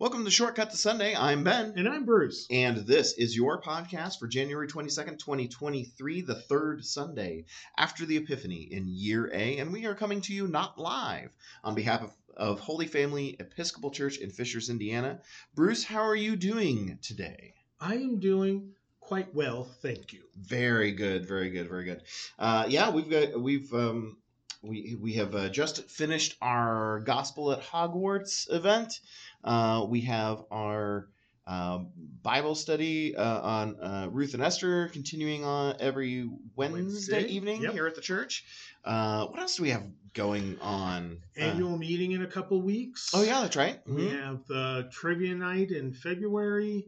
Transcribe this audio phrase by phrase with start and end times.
[0.00, 1.14] Welcome to Shortcut to Sunday.
[1.14, 1.74] I'm Ben.
[1.76, 2.46] And I'm Bruce.
[2.50, 7.44] And this is your podcast for January 22nd, 2023, the third Sunday
[7.76, 9.58] after the Epiphany in Year A.
[9.58, 11.28] And we are coming to you not live
[11.62, 15.20] on behalf of, of Holy Family Episcopal Church in Fishers, Indiana.
[15.54, 17.52] Bruce, how are you doing today?
[17.78, 20.22] I am doing quite well, thank you.
[20.34, 22.00] Very good, very good, very good.
[22.38, 24.16] Uh, yeah, we've got we've um,
[24.62, 29.00] we we have uh, just finished our Gospel at Hogwarts event.
[29.42, 31.08] Uh, we have our
[31.46, 31.88] um,
[32.22, 37.72] Bible study uh, on uh, Ruth and Esther continuing on every Wednesday, Wednesday, evening yep.
[37.72, 38.44] here at the church.
[38.84, 39.84] Uh, what else do we have
[40.14, 41.18] going on?
[41.36, 43.10] Uh, Annual meeting in a couple weeks.
[43.14, 43.80] oh yeah, that's right.
[43.86, 44.22] We Mhm.
[44.22, 46.86] have the trivia night in February,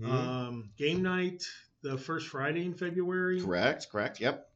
[0.00, 0.08] Mhm.
[0.08, 1.44] um, game night
[1.82, 3.40] the first Friday in February.
[3.40, 4.20] correct, correct.
[4.20, 4.47] Yep,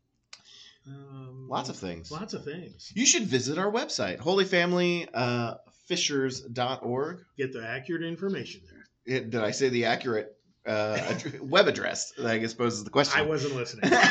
[0.87, 2.11] Um, lots of things.
[2.11, 2.91] Lots of things.
[2.95, 7.19] You should visit our website, holyfamilyfishers.org.
[7.37, 8.87] Get the accurate information there.
[9.17, 12.13] It, did I say the accurate uh, web address?
[12.23, 13.21] I guess poses the question.
[13.21, 13.91] I wasn't listening.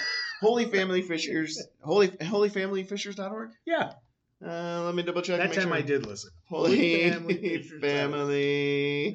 [0.40, 3.50] Holy Family Fishers, holy holyfamilyfishers.org.
[3.66, 3.92] yeah,
[4.44, 5.38] Uh, let me double check.
[5.38, 5.74] that time sure.
[5.74, 6.30] I did listen.
[6.48, 9.14] Holy Family Family.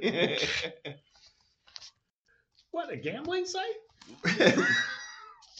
[2.72, 4.75] What a gambling site?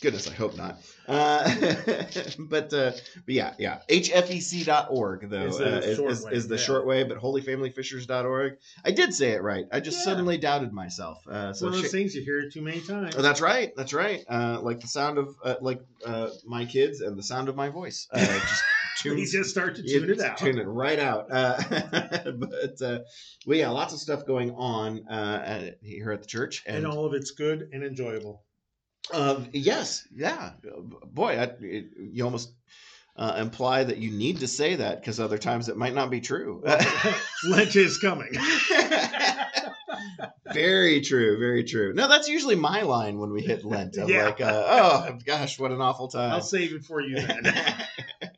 [0.02, 0.78] Goodness, I hope not.
[1.08, 1.44] Uh,
[2.40, 3.80] but uh, but yeah, yeah.
[3.90, 6.62] HFEC.org though Is uh, is, short is, way, is the yeah.
[6.62, 8.58] short way, but holyfamilyfishers.org.
[8.84, 9.66] I did say it right.
[9.72, 10.04] I just Yeah.
[10.04, 11.26] suddenly doubted myself.
[11.28, 13.16] Uh, so one of those sh- things you hear it too many times.
[13.18, 13.72] Oh, that's right.
[13.78, 14.24] That's right.
[14.30, 17.70] Uh, like the sound of uh, like uh, my kids and the sound of my
[17.70, 18.08] voice.
[18.12, 18.64] Uh, just
[18.98, 20.38] tune, you just start to tune it out.
[20.38, 21.28] Tune it right out.
[21.32, 21.62] Uh,
[22.38, 23.00] but uh,
[23.46, 27.06] well, yeah, lots of stuff going on uh, here at the church, and, and all
[27.06, 28.44] of it's good and enjoyable.
[29.14, 30.52] Uh, yes, yeah,
[31.06, 32.52] boy, I, it, you almost.
[33.18, 36.20] Uh, imply that you need to say that because other times it might not be
[36.20, 36.62] true.
[37.48, 38.28] Lent is coming.
[40.54, 41.94] very true, very true.
[41.94, 43.98] No, that's usually my line when we hit Lent.
[43.98, 44.26] I'm Yeah.
[44.26, 46.34] like, uh, oh gosh, what an awful time.
[46.34, 47.54] I'll save it for you then.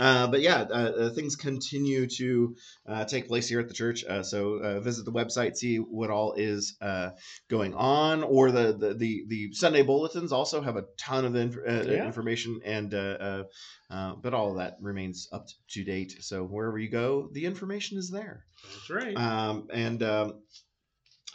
[0.00, 2.56] uh, but yeah, uh, uh, things continue to
[2.88, 4.04] uh, take place here at the church.
[4.04, 7.10] Uh, so uh, visit the website, see what all is uh,
[7.48, 11.56] going on, or the, the the the Sunday bulletins also have a ton of inf-
[11.68, 12.06] uh, Yeah.
[12.06, 13.42] information, and uh, uh,
[13.90, 16.16] uh, but all of that remains up to date.
[16.20, 18.46] So wherever you go, the information is there.
[18.72, 19.16] That's right.
[19.16, 20.42] Um, and um,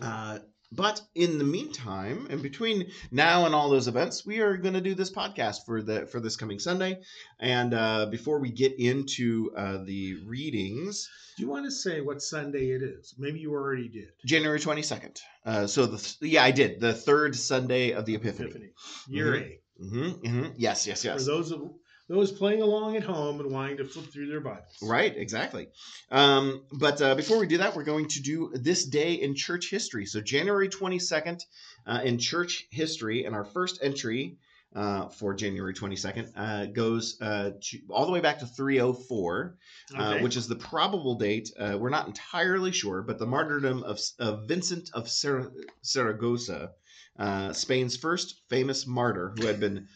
[0.02, 0.40] uh,
[0.76, 4.82] but in the meantime, in between now and all those events, we are going to
[4.82, 7.00] do this podcast for the for this coming Sunday.
[7.40, 12.22] And uh, before we get into uh, the readings, Do you want to say what
[12.22, 13.14] Sunday it is?
[13.18, 14.10] Maybe you already did.
[14.26, 15.20] January twenty second.
[15.46, 18.70] Uh, so the th- yeah, I did the third Sunday of the Epiphany.
[19.08, 19.42] Year Mhm.
[19.42, 19.60] A.
[19.80, 21.26] hmm hmm Yes, yes, For yes.
[21.26, 21.62] those of
[22.08, 24.78] those playing along at home and wanting to flip through their Bibles.
[24.82, 25.70] Right, exactly.
[26.12, 29.70] Um, but uh, before we do that, we're going to do this day in church
[29.72, 30.06] history.
[30.06, 31.42] So January 22nd
[31.88, 34.38] uh, in church history, and our first entry
[34.76, 39.56] uh, for January 22nd uh, goes uh, to, all the way back to 304,
[39.98, 40.24] uh, Okay.
[40.24, 41.50] which is the probable date.
[41.58, 45.52] Uh, we're not entirely sure, but the martyrdom of, of Vincent of Sar-
[45.82, 46.72] Saragossa,
[47.18, 49.88] uh, Spain's first famous martyr who had been.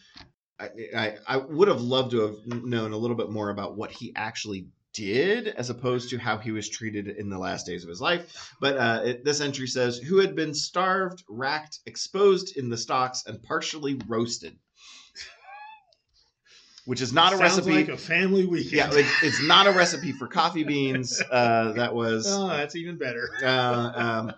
[0.60, 3.90] I, I, I would have loved to have known a little bit more about what
[3.90, 7.88] he actually did as opposed to how he was treated in the last days of
[7.88, 8.52] his life.
[8.60, 13.24] But uh, it, this entry says, who had been starved, racked, exposed in the stocks,
[13.26, 14.56] and partially roasted.
[16.86, 17.72] Which is not a Sounds recipe.
[17.72, 18.72] like a family weekend.
[18.72, 21.22] yeah, it, it's not a recipe for coffee beans.
[21.30, 23.28] Uh, that was oh, that's even better.
[23.44, 24.32] uh, um,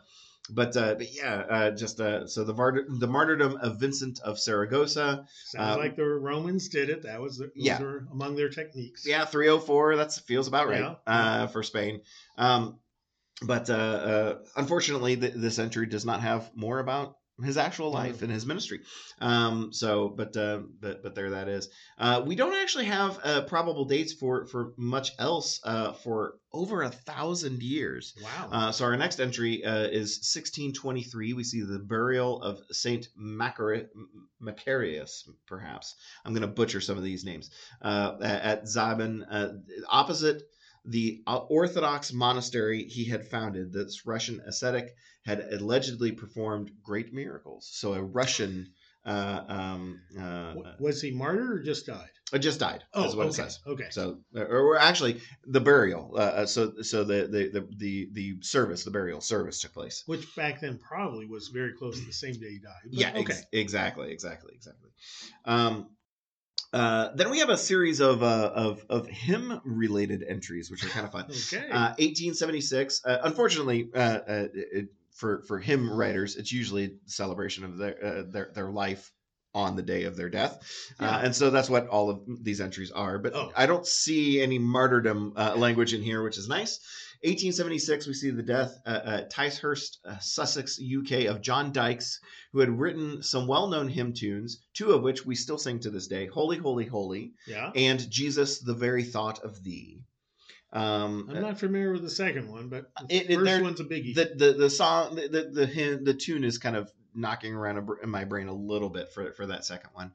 [0.50, 4.38] but uh, but yeah, uh, just uh, so the martyr- the martyrdom of Vincent of
[4.38, 5.24] Saragossa.
[5.46, 7.02] Sounds um, like the Romans did it.
[7.04, 7.80] That was those Yeah.
[8.10, 9.06] among their techniques.
[9.06, 9.96] Yeah, 304.
[9.96, 10.94] That feels about right Yeah.
[11.06, 12.02] uh, for Spain.
[12.36, 12.78] Um,
[13.44, 18.22] but uh, uh, unfortunately, th- this entry does not have more about his actual life
[18.22, 18.80] and his ministry.
[19.20, 21.68] Um, so, but uh, but but there that is.
[21.98, 26.82] Uh, we don't actually have uh, probable dates for for much else uh, for over
[26.82, 28.14] a thousand years.
[28.22, 28.48] Wow.
[28.52, 31.32] Uh, so our next entry uh, is 1623.
[31.32, 33.88] We see the burial of Saint Macari-
[34.40, 35.94] Macarius, perhaps.
[36.24, 37.50] I'm going to butcher some of these names.
[37.80, 39.48] Uh, at Zaben, uh,
[39.88, 40.42] opposite
[40.84, 44.94] the Orthodox monastery he had founded, this Russian ascetic
[45.24, 47.68] had allegedly performed great miracles.
[47.72, 48.72] So a Russian
[49.04, 52.10] uh, um, uh, was he martyred or just died?
[52.32, 52.82] uh, just died.
[52.94, 53.30] Oh, is what okay.
[53.30, 53.58] it says.
[53.66, 53.86] Okay.
[53.90, 56.12] So, or, or actually, the burial.
[56.14, 60.02] Uh, uh, so, so the, the the the service, the burial service took place.
[60.06, 62.90] Which back then probably was very close to the same day he died.
[62.90, 63.10] Yeah.
[63.10, 63.20] Okay.
[63.20, 64.12] ex- exactly.
[64.12, 64.52] Exactly.
[64.54, 64.90] Exactly.
[65.44, 65.88] Um,
[66.72, 70.88] Uh, then we have a series of uh, of of hymn related entries, which are
[70.88, 71.24] kind of fun.
[71.24, 71.70] Okay.
[71.70, 73.02] Uh, 1876.
[73.04, 78.04] Uh, unfortunately, uh, uh, it, for for hymn writers, it's usually a celebration of their
[78.04, 79.12] uh, their their life
[79.54, 80.58] on the day of their death,
[80.98, 81.10] Yeah.
[81.10, 83.18] uh, and so that's what all of these entries are.
[83.18, 83.52] But Oh.
[83.54, 86.80] I don't see any martyrdom uh, language in here, which is nice.
[87.24, 92.18] 1876, we see the death at uh, Ticehurst, uh, Sussex, UK, of John Dykes,
[92.52, 96.08] who had written some well-known hymn tunes, two of which we still sing to this
[96.08, 97.70] day: "Holy, Holy, Holy" yeah.
[97.76, 100.02] and "Jesus, the Very Thought of Thee."
[100.72, 104.14] Um, I'm not familiar with the second one, but the It- first one's a biggie.
[104.14, 107.88] the the the song the the the, hin- the tune is kind of knocking around
[108.02, 110.12] in my brain a little bit for for that second one.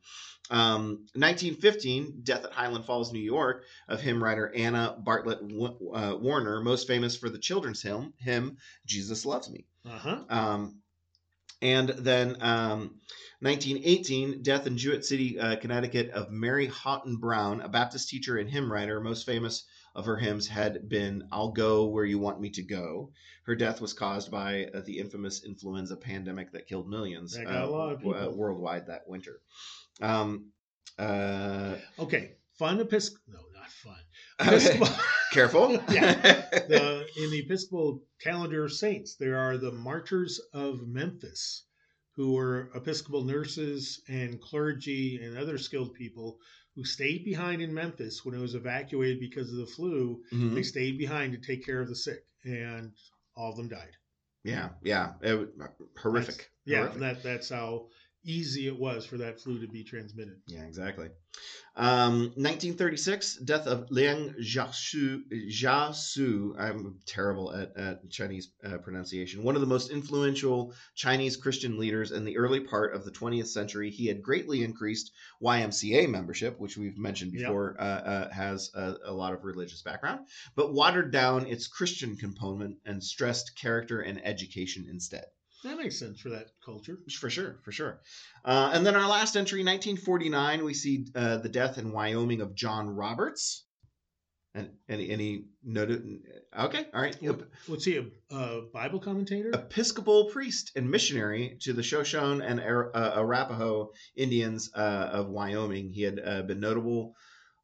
[0.50, 6.62] Um, 1915, Death at Highland Falls, New York, of hymn writer Anna Bartlett uh, Warner,
[6.62, 9.66] most famous for the children's hymn hymn Jesus Loves Me.
[9.86, 10.24] uh-huh.
[10.30, 10.82] Um,
[11.62, 13.00] and then um,
[13.40, 18.50] 1918, death in Jewett City, uh, Connecticut, of Mary Houghton Brown, a Baptist teacher and
[18.50, 19.00] hymn writer.
[19.00, 19.66] Most famous
[19.98, 23.12] of her hymns had been "I'll Go Where You Want Me to Go."
[23.44, 27.64] Her death was caused by uh, the infamous influenza pandemic that killed millions That got
[27.64, 29.42] a lot of w- uh, worldwide that winter.
[30.02, 30.52] Um,
[30.98, 32.34] uh, Okay.
[32.60, 33.34] Fun Episcopal.
[33.34, 34.00] No, not fun.
[34.40, 34.88] Episcopal.
[35.32, 35.72] careful.
[35.92, 36.14] Yeah.
[36.68, 41.64] the, in the Episcopal calendar of saints, there are the Martyrs of Memphis,
[42.16, 46.40] who were Episcopal nurses and clergy and other skilled people
[46.78, 50.24] who stayed behind in Memphis when it was evacuated because of the flu.
[50.32, 50.54] Mhm.
[50.54, 52.94] They stayed behind to take care of the sick, and
[53.36, 53.98] all of them died.
[54.44, 55.50] Yeah, yeah, it, was
[55.98, 56.52] horrific.
[56.66, 57.00] Yeah, horrific.
[57.00, 57.90] that that's how
[58.24, 60.36] easy it was for that flu to be transmitted.
[60.48, 61.10] Yeah, exactly.
[61.76, 65.22] Um, 1936, death of Liang Jiasu.
[65.32, 66.60] Jiasu.
[66.60, 69.44] I'm terrible at, at Chinese uh, pronunciation.
[69.44, 73.48] One of the most influential Chinese Christian leaders in the early part of the 20th
[73.48, 73.92] century.
[73.92, 75.12] He had greatly increased
[75.42, 77.42] YMCA membership, which we've mentioned Yep.
[77.42, 80.22] before, uh, uh, has a, a lot of religious background,
[80.56, 85.26] but watered down its Christian component and stressed character and education instead.
[85.64, 86.98] That makes sense for that culture.
[87.20, 88.02] For sure, for sure.
[88.46, 92.56] Uh, and then our last entry, 1949, we see uh, the death in Wyoming of
[92.56, 93.66] John Roberts.
[94.56, 96.04] And any any noted?
[96.58, 97.16] Okay, all right.
[97.22, 99.52] What, what's he a, a Bible commentator?
[99.54, 105.92] Episcopal priest and missionary to the Shoshone and Ara- uh, Arapaho Indians uh, of Wyoming.
[105.92, 107.14] He had uh, been notable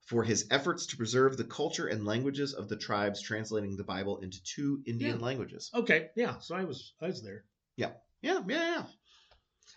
[0.06, 4.18] for his efforts to preserve the culture and languages of the tribes, translating the Bible
[4.19, 5.25] into two Indian Yeah.
[5.25, 5.72] languages.
[5.74, 6.38] Okay, yeah.
[6.40, 7.45] So I was I was there.
[7.77, 7.91] Yeah,
[8.21, 8.83] yeah, yeah.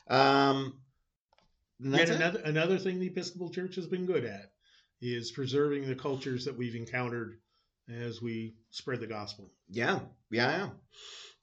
[0.09, 0.81] Um,
[1.81, 2.17] and Yet that's it.
[2.17, 4.51] another another thing the Episcopal Church has been good at
[5.01, 7.39] is preserving the cultures that we've encountered
[7.89, 9.53] as we spread the gospel.
[9.69, 10.01] Yeah,
[10.31, 10.69] yeah, yeah.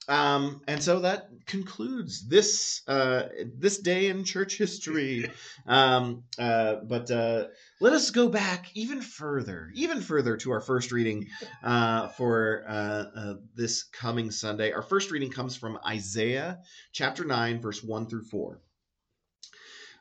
[0.08, 5.30] Um, and so that concludes this uh, this day in church history.
[5.66, 7.46] um, uh, but uh,
[7.80, 11.28] let us go back even further, even further to our first reading
[11.62, 14.72] uh, for uh, uh, this coming Sunday.
[14.72, 16.60] Our first reading comes from Isaiah
[16.92, 18.60] chapter nine, verse one through four.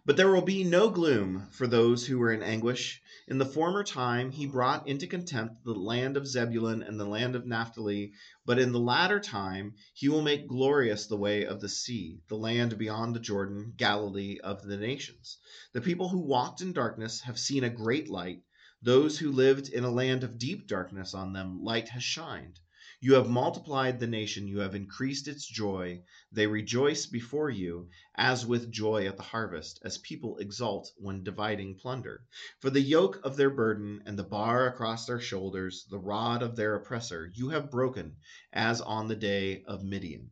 [0.05, 3.01] But there will be no gloom for those who are in anguish.
[3.25, 7.37] In the former time, he brought into contempt the land of Zebulun and the land
[7.37, 8.11] of Naphtali.
[8.45, 12.35] But in the latter time, he will make glorious the way of the sea, the
[12.35, 15.37] land beyond the Jordan, Galilee of the nations.
[15.71, 18.41] The people who walked in darkness have seen a great light.
[18.81, 22.59] Those who lived in a land of deep darkness on them, light has shined.
[23.03, 26.03] You have multiplied the nation, you have increased its joy.
[26.31, 31.75] They rejoice before you, as with joy at the harvest, as people exult when dividing
[31.75, 32.23] plunder.
[32.61, 36.55] For the yoke of their burden and the bar across their shoulders, the rod of
[36.55, 38.15] their oppressor, you have broken,
[38.53, 40.31] as on the day of Midian.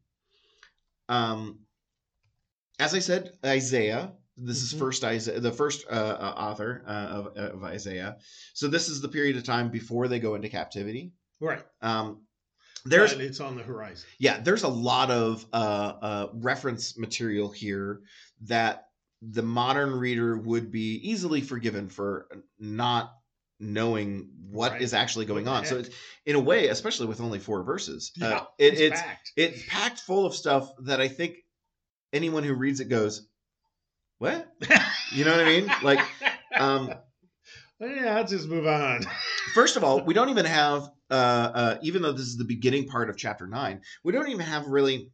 [1.10, 1.66] Um,
[2.80, 4.14] as I said, Isaiah.
[4.38, 4.80] This is Mhm.
[4.80, 8.18] first Isaiah, the first uh, uh, author uh, of, of Isaiah.
[8.54, 11.12] So this is the period of time before they go into captivity.
[11.42, 11.62] Right.
[11.82, 12.26] Um,
[12.86, 14.08] there's but it's on the horizon.
[14.20, 15.56] yeah, there's a lot of uh,
[16.02, 18.02] uh, reference material here
[18.42, 18.88] that
[19.22, 22.28] the modern reader would be easily forgiven for
[22.60, 23.14] not
[23.60, 25.00] knowing what is Right.
[25.00, 25.66] actually going on.
[25.66, 25.90] So, it's,
[26.26, 29.32] in a way, especially with only four verses, uh, it, it's, it's packed.
[29.38, 31.36] it's packed full of stuff that I think
[32.12, 33.28] anyone who reads it goes,
[34.18, 34.52] "What?"
[35.14, 35.72] You know what I mean?
[35.84, 36.00] Like,
[36.58, 36.94] um,
[37.82, 39.06] yeah, let's just move on.
[39.54, 42.88] First of all, we don't even have, uh, uh, even though this is the beginning
[42.88, 45.12] part of chapter nine, we don't even have really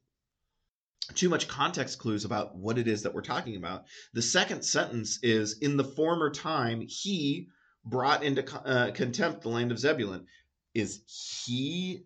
[1.16, 3.86] too much context clues about what it is that we're talking about.
[4.14, 7.48] The second sentence is In the former time, he
[7.86, 10.26] brought into uh, contempt the land of Zebulun.
[10.74, 11.02] Is
[11.46, 12.04] he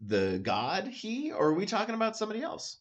[0.00, 2.78] the God, he, or are we talking about somebody else?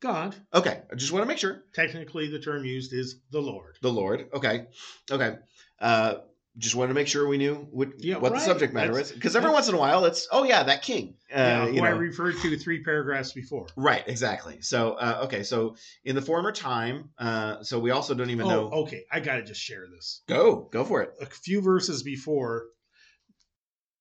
[0.00, 0.36] God.
[0.54, 1.64] Okay, I just want to make sure.
[1.74, 3.76] Technically, the term used is the Lord.
[3.82, 4.28] The Lord.
[4.32, 4.66] Okay,
[5.10, 5.36] okay.
[5.80, 6.14] Uh,
[6.58, 8.38] just wanted to make sure we knew what, Yeah, what right.
[8.40, 10.82] the subject matter That's- is, because every once in a while it's oh yeah that
[10.82, 11.14] king.
[11.32, 13.66] Uh, yeah, you who I referred to three paragraphs before.
[13.76, 14.60] Right, exactly.
[14.62, 18.48] So, uh, okay, so in the former time, uh, so we also don't even Oh,
[18.48, 18.68] know.
[18.84, 19.04] okay.
[19.12, 20.22] I got to just share this.
[20.26, 21.12] Go, go for it.
[21.20, 22.64] A few verses before,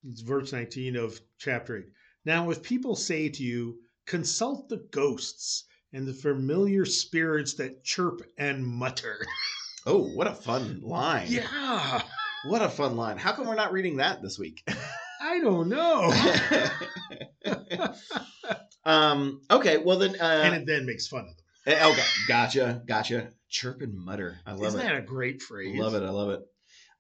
[0.09, 1.85] it's verse 19 of chapter 8.
[2.25, 8.21] Now, if people say to you, consult the ghosts and the familiar spirits that chirp
[8.37, 9.25] and mutter.
[9.85, 11.27] Oh, what a fun line!
[11.29, 12.01] Yeah,
[12.43, 13.17] What a fun line.
[13.17, 14.67] How come we're not reading that this week?
[15.21, 16.13] I don't know.
[18.85, 19.41] um.
[19.49, 19.77] Okay.
[19.77, 20.15] Well then.
[20.19, 21.45] Uh, and it then makes fun of them.
[21.65, 22.03] eh, okay.
[22.27, 22.81] Gotcha.
[22.87, 23.29] Gotcha.
[23.49, 24.39] Chirp and mutter.
[24.45, 24.83] I love Isn't it.
[24.83, 25.77] that a great phrase?
[25.77, 26.03] Love it.
[26.03, 26.41] I love it.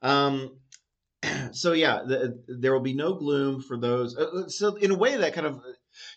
[0.01, 0.57] Um.
[1.53, 4.15] So yeah, the, there will be no gloom for those.
[4.15, 5.59] Uh, so in a way, that kind of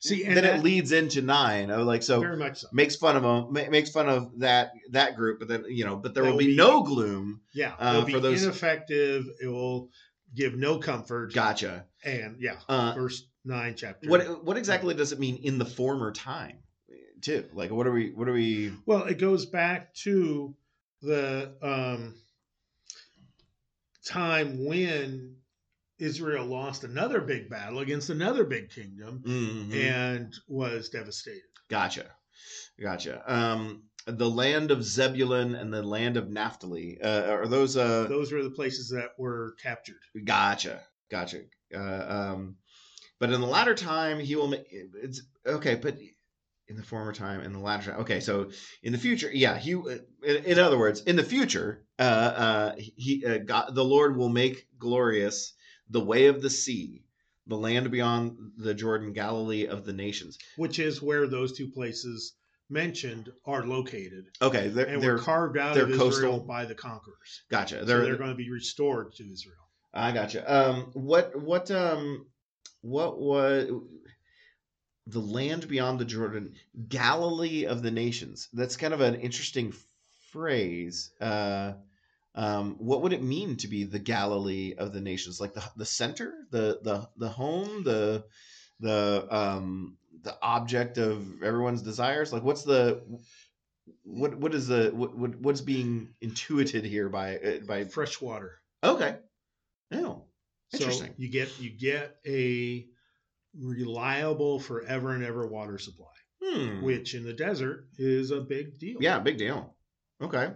[0.01, 1.71] See, and then that, it leads into nine.
[1.71, 2.69] Oh, like so very much so.
[2.73, 5.97] makes fun of them, ma- makes fun of that that group, but then you know,
[5.97, 7.41] but there will be be- no gloom.
[7.55, 9.27] Yeah, uh, for those- ineffective.
[9.43, 9.91] It will
[10.35, 11.35] give no comfort.
[11.35, 11.85] Gotcha.
[12.05, 14.09] And yeah, Uh, verse nine, chapter.
[14.09, 16.59] what what exactly does it mean in the former time?
[17.21, 18.73] Too like what are we what are we?
[18.87, 20.55] Well, it goes back to
[21.03, 22.15] the um,
[24.05, 25.37] time when
[26.01, 29.75] Israel lost another big battle against another big kingdom Mhm.
[29.75, 31.43] and was devastated.
[31.69, 32.07] Gotcha,
[32.81, 33.23] gotcha.
[33.33, 37.77] Um, the land of Zebulun and the land of Naphtali uh, are those?
[37.77, 40.01] Uh, Those were the places that were captured.
[40.25, 41.43] Gotcha, gotcha.
[41.73, 42.57] Uh, um,
[43.19, 44.49] but in the latter time, he will.
[44.49, 45.99] Make, it's okay, but
[46.69, 48.01] in the former time, in the latter time.
[48.01, 48.51] Okay, so
[48.83, 49.73] in the future, yeah, he.
[49.73, 54.31] In, in other words, in the future, uh, uh, he, uh, God, the Lord will
[54.31, 55.53] make glorious
[55.91, 57.03] the way of the sea,
[57.47, 60.39] the land beyond the Jordan, Galilee of the nations.
[60.57, 62.35] which is where those two places
[62.73, 66.39] mentioned are located Okay, they're, and they're were carved out they're of Israel coastal.
[66.41, 67.43] by the conquerors.
[67.51, 67.85] gotcha.
[67.85, 69.57] They're, they're going to be restored to Israel.
[69.93, 70.41] I gotcha.
[70.47, 72.27] Um, what what um
[72.83, 73.69] what was
[75.09, 76.55] the land beyond the Jordan,
[76.89, 78.49] Galilee of the nations?
[78.53, 79.75] That's kind of an interesting
[80.31, 81.11] phrase.
[81.21, 81.73] Uh,
[82.35, 85.41] um, what would it mean to be the Galilee of the nations?
[85.41, 88.25] Like the the center, the the the home, the
[88.81, 92.33] the um the object of everyone's desires.
[92.33, 93.03] Like what's the
[94.05, 98.61] what what is the what, what what's being intuited here by uh, by Fresh water.
[98.85, 99.17] okay
[99.93, 100.25] oh
[100.73, 101.15] So Interesting.
[101.17, 102.87] you get you get a
[103.59, 106.07] reliable forever and ever water supply,
[106.43, 106.83] Hmm.
[106.83, 108.99] which in the desert is a big deal.
[109.01, 109.75] Yeah, big deal.
[110.23, 110.53] Okay.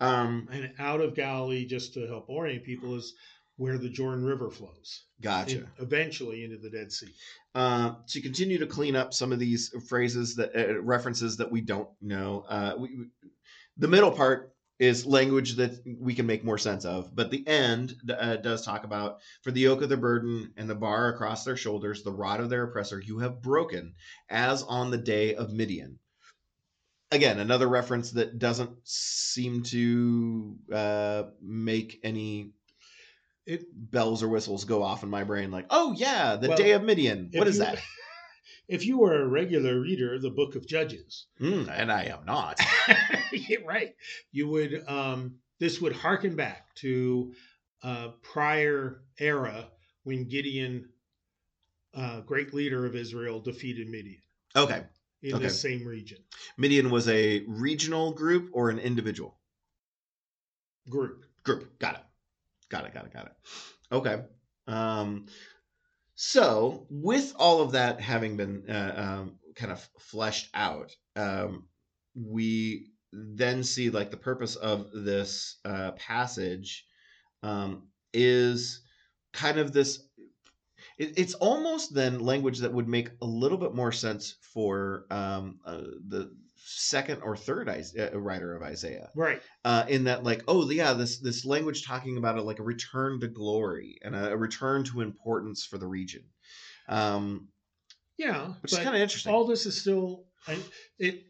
[0.00, 3.14] Um, And out of Galilee, just to help orient people, is
[3.56, 5.04] where the Jordan River flows.
[5.20, 5.58] gotcha.
[5.58, 7.12] in- eventually into the Dead Sea.
[7.54, 11.60] Uh, to continue to clean up some of these phrases that uh, references that we
[11.60, 13.06] don't know, uh, we, we-
[13.76, 17.94] the middle part is language that we can make more sense of, but the end
[18.18, 21.56] uh, does talk about for the yoke of their burden and the bar across their
[21.56, 23.94] shoulders, the rod of their oppressor, you have broken,
[24.30, 25.98] as on the day of Midian.
[27.12, 32.52] Again, another reference that doesn't seem to uh, make any
[33.46, 36.70] It bells or whistles go off in my brain like, oh yeah, the Well, day
[36.72, 37.30] of Midian.
[37.34, 37.78] What is you- that?
[38.68, 42.24] If you were a regular reader of the Book of Judges, Mm, and I am
[42.24, 42.60] not.
[43.66, 43.96] right,
[44.30, 47.34] you would um, this would harken back to
[47.82, 49.68] a prior era
[50.04, 50.88] when Gideon,
[51.94, 54.22] uh, great leader of Israel, defeated Midian
[54.54, 54.84] Okay.
[55.22, 55.44] In Okay.
[55.44, 56.18] the same region
[56.56, 59.38] Midian was a regional group or an individual
[60.88, 61.24] group.
[61.44, 61.78] group.
[61.78, 62.00] Got it.
[62.68, 62.94] Got it.
[62.94, 63.12] Got it.
[63.12, 63.32] Got it.
[63.92, 64.24] Okay.
[64.66, 65.26] Um,
[66.14, 71.66] so, with all of that having been uh, um, kind of fleshed out, um,
[72.14, 76.86] we then see like the purpose of this uh, passage
[77.42, 78.82] um, is
[79.32, 80.09] kind of this.
[81.00, 85.58] It, it's almost then language that would make a little bit more sense for um,
[85.64, 86.30] uh, the
[86.62, 89.40] second or third uh, writer of Isaiah Right.
[89.64, 93.18] uh, in that like oh yeah this this language talking about it like a return
[93.20, 96.22] to glory and a, a return to importance for the region
[96.86, 97.48] um
[98.18, 98.52] Yeah.
[98.60, 100.58] which is kind of interesting all this is still I,
[100.98, 101.24] it.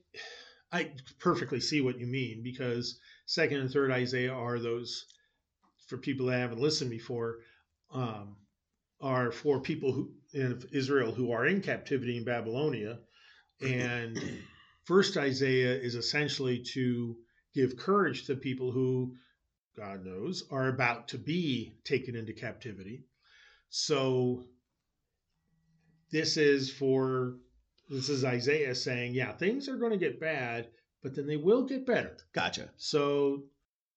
[0.72, 5.06] I perfectly see what you mean because second and third Isaiah are those
[5.86, 7.38] for people that haven't listened before.
[7.92, 8.36] Um,
[9.00, 12.98] are for people who in Israel who are in captivity in Babylonia,
[13.60, 14.20] and
[14.84, 17.16] first Isaiah is essentially to
[17.54, 19.16] give courage to people who,
[19.76, 23.04] God knows, are about to be taken into captivity.
[23.70, 24.44] So
[26.12, 27.36] this is for
[27.88, 30.68] this is Isaiah saying, yeah, things are going to get bad,
[31.02, 32.16] but then they will get better.
[32.32, 32.68] Gotcha.
[32.76, 33.44] So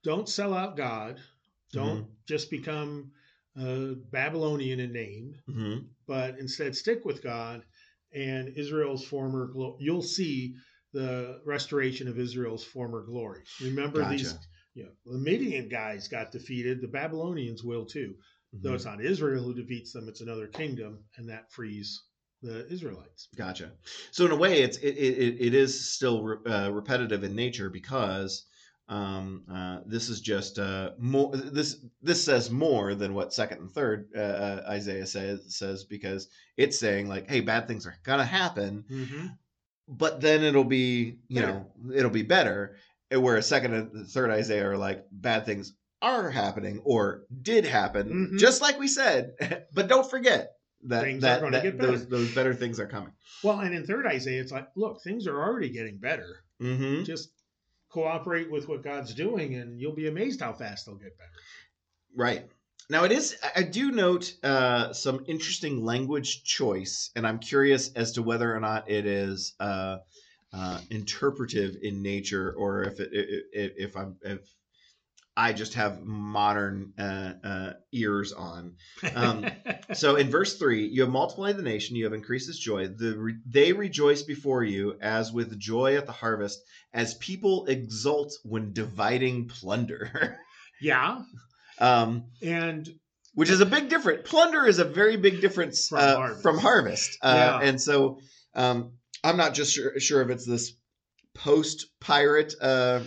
[0.02, 1.16] don't sell out God.
[1.16, 1.78] Mm-hmm.
[1.78, 3.12] Don't just become
[3.60, 7.62] uh, Babylonian in name, hmm but instead stick with God
[8.12, 9.76] and Israel's former glory.
[9.80, 10.54] You'll see
[10.92, 13.42] the restoration of Israel's former glory.
[13.60, 14.16] Remember Gotcha.
[14.16, 14.34] these,
[14.74, 16.80] you know, the Midian guys got defeated.
[16.80, 18.14] The Babylonians will too.
[18.54, 18.66] Mm-hmm.
[18.68, 22.04] Though it's not Israel who defeats them, it's another kingdom, and that frees
[22.42, 23.28] the Israelites.
[23.36, 23.72] Gotcha.
[24.12, 27.70] So in a way, it's it it, it is still re, uh, repetitive in nature
[27.70, 28.44] because
[28.88, 31.30] um, uh, this is just uh, more.
[31.34, 36.28] This this says more than what second and third uh, uh, Isaiah says says because
[36.56, 39.26] it's saying like, hey, bad things are gonna happen, Mm-hmm.
[39.88, 41.52] but then it'll be you Better.
[41.52, 42.76] know it'll be better.
[43.10, 48.38] Whereas second and third Isaiah are like bad things are happening or did happen, Mhm.
[48.38, 49.34] just like we said.
[49.72, 50.50] but don't forget
[50.86, 52.10] that Things are that, that those better.
[52.10, 53.12] those better things are coming.
[53.42, 56.44] Well, and in third Isaiah, it's like, look, things are already getting better.
[56.60, 57.04] Mm-hmm.
[57.04, 57.30] Just
[57.94, 61.30] cooperate with what God's doing, and you'll be amazed how fast they'll get better.
[62.16, 62.50] Right.
[62.90, 63.36] Now it is.
[63.56, 68.60] I- do note uh, some interesting language choice, and I'm curious as to whether or
[68.60, 69.98] not it is uh,
[70.52, 74.40] uh, interpretive in nature, or if it, if, if I'm if
[75.36, 78.74] I just have modern uh, uh, ears on.
[79.14, 79.46] Um,
[79.94, 82.88] So in verse three, you have multiplied the nation, you have increased its joy.
[82.88, 86.60] The re- they rejoice before you as with joy at the harvest,
[86.92, 90.38] as people exult when dividing plunder.
[90.80, 91.22] yeah,
[91.78, 92.88] um, and
[93.34, 94.28] which is a big difference.
[94.28, 96.42] Plunder is a very big difference From uh, harvest.
[96.42, 97.18] from harvest.
[97.22, 97.68] Uh, Yeah.
[97.68, 98.20] And so
[98.54, 98.92] um,
[99.24, 100.72] I'm not just sure, sure if it's this
[101.34, 103.00] post pirate uh,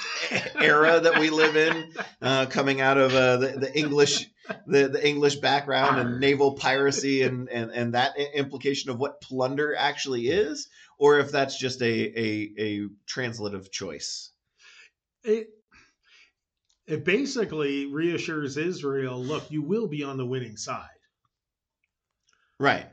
[0.60, 1.92] era that we live in,
[2.22, 4.26] uh, coming out of uh, the, the English.
[4.66, 9.74] The, the English background and naval piracy and, and, and that implication of what plunder
[9.76, 11.86] actually is, or if that's just a,
[12.20, 14.30] a, a translative choice.
[15.24, 15.48] it
[16.86, 20.88] it basically reassures Israel, look, you will be on the winning side.
[22.60, 22.86] Right.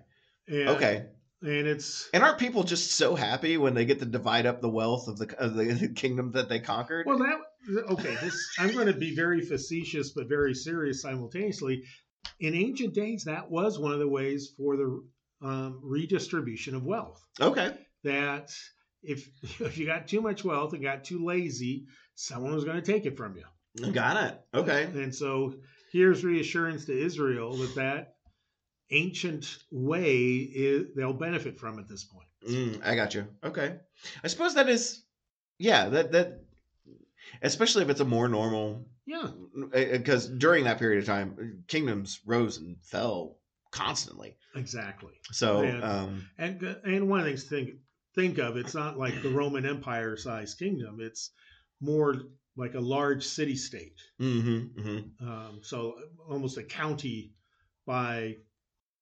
[0.48, 1.06] And, Okay.
[1.42, 4.70] and it's And aren't people just so happy when they get to divide up the
[4.70, 7.06] wealth of the of the kingdom that they conquered?
[7.06, 8.16] well that okay.
[8.22, 11.84] This I'm going to be very facetious but very serious simultaneously.
[12.40, 15.04] In ancient days, that was one of the ways for the
[15.42, 17.22] um, redistribution of wealth.
[17.40, 17.74] okay.
[18.04, 18.52] That
[19.02, 19.28] if
[19.62, 23.06] if you got too much wealth and got too lazy, someone was going to take
[23.06, 23.92] it from you.
[23.92, 24.42] Got it.
[24.54, 24.84] Okay.
[24.84, 25.56] And so
[25.92, 28.16] here's reassurance to Israel that that
[28.92, 32.28] ancient way is they'll benefit from at this point.
[32.48, 33.28] Mm, I got you.
[33.44, 33.78] Okay.
[34.24, 35.04] I suppose that is,
[35.58, 35.90] yeah.
[35.90, 36.43] That that,
[37.42, 39.30] especially if it's a more normal, Yeah.
[39.72, 43.38] because during that period of time, kingdoms rose and fell
[43.72, 44.38] constantly.
[44.56, 45.14] Exactly.
[45.32, 45.80] So, Yeah.
[45.82, 47.80] um, And and one of the things to think
[48.16, 51.00] think of, it's not like the Roman Empire sized kingdom.
[51.02, 51.32] It's
[51.82, 52.16] more
[52.56, 54.00] like a large city state.
[54.20, 55.96] hmm hmm Um, so
[56.30, 57.34] almost a county
[57.88, 58.38] by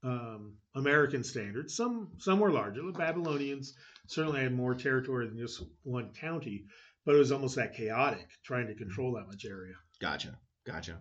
[0.04, 1.76] um, American standards.
[1.76, 2.82] Some some were larger.
[2.84, 3.76] The Babylonians
[4.08, 6.66] certainly had more territory than just one county,
[7.06, 9.74] but it was almost that chaotic trying to control that much area.
[10.00, 10.38] Gotcha.
[10.64, 11.00] Gotcha.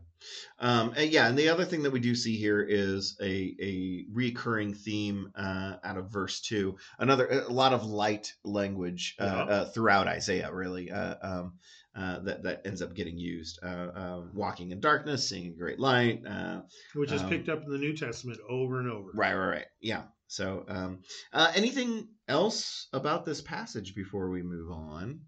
[0.59, 4.05] Um, and yeah, and the other thing that we do see here is a a
[4.11, 6.79] recurring theme uh, out of verse two.
[6.99, 9.55] Another a lot of light language uh, Yeah.
[9.55, 10.91] uh, throughout Isaiah, really.
[10.91, 11.53] Uh, um,
[11.95, 13.59] uh, that that ends up getting used.
[13.63, 16.25] Uh, uh, walking in darkness, seeing a great light.
[16.27, 16.63] Uh,
[16.95, 19.11] which is Um, picked up in the New Testament over and over.
[19.15, 19.67] right, right, right.
[19.81, 20.05] Yeah.
[20.29, 21.01] So, um,
[21.35, 25.21] uh, anything else about this passage before we move on?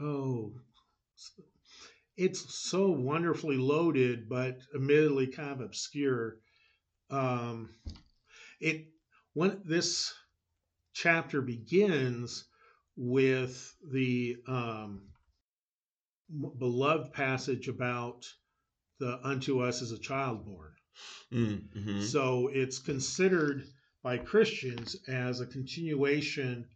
[0.00, 0.52] Oh,
[2.16, 6.38] it's so wonderfully loaded, but admittedly kind of obscure.
[7.10, 7.70] Um,
[8.60, 8.86] it
[9.34, 10.12] when this
[10.92, 12.44] chapter begins
[12.96, 15.02] with the um,
[16.58, 18.24] beloved passage about
[19.00, 20.72] the unto us is a child born.
[21.32, 22.02] Mm-hmm.
[22.02, 23.64] So it's considered
[24.02, 26.66] by Christians as a continuation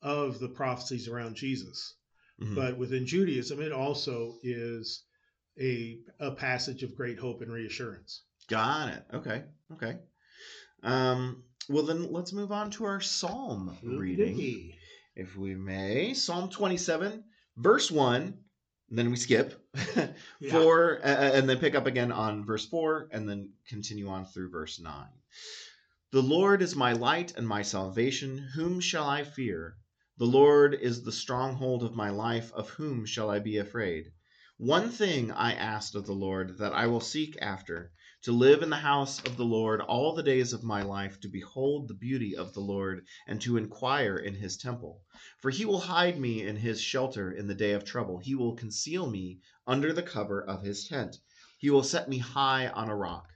[0.00, 1.94] of the prophecies around Jesus.
[2.40, 2.54] Mm-hmm.
[2.54, 5.04] But within Judaism, it also is
[5.60, 8.22] a, a passage of great hope and reassurance.
[8.48, 9.04] Got it.
[9.14, 9.42] Okay.
[9.72, 9.98] Okay.
[10.82, 14.72] Um, well, then let's move on to our psalm reading.
[15.14, 16.14] If we may.
[16.14, 17.24] Psalm 27,
[17.56, 18.38] verse 1.
[18.94, 19.54] Then we skip
[20.40, 20.50] Yeah.
[20.50, 24.50] four, uh, and then pick up again on verse 4, and then continue on through
[24.50, 25.06] verse 9.
[26.10, 28.36] The Lord is my light and my salvation.
[28.54, 29.76] Whom shall I fear?
[30.22, 32.52] The Lord is the stronghold of my life.
[32.52, 34.12] Of whom shall I be afraid?
[34.56, 37.90] One thing I asked of the Lord that I will seek after,
[38.22, 41.28] to live in the house of the Lord all the days of my life, to
[41.28, 45.00] behold the beauty of the Lord, and to inquire in his temple.
[45.40, 48.18] For he will hide me in his shelter in the day of trouble.
[48.18, 51.18] He will conceal me under the cover of his tent.
[51.58, 53.26] He will set me high on a rock.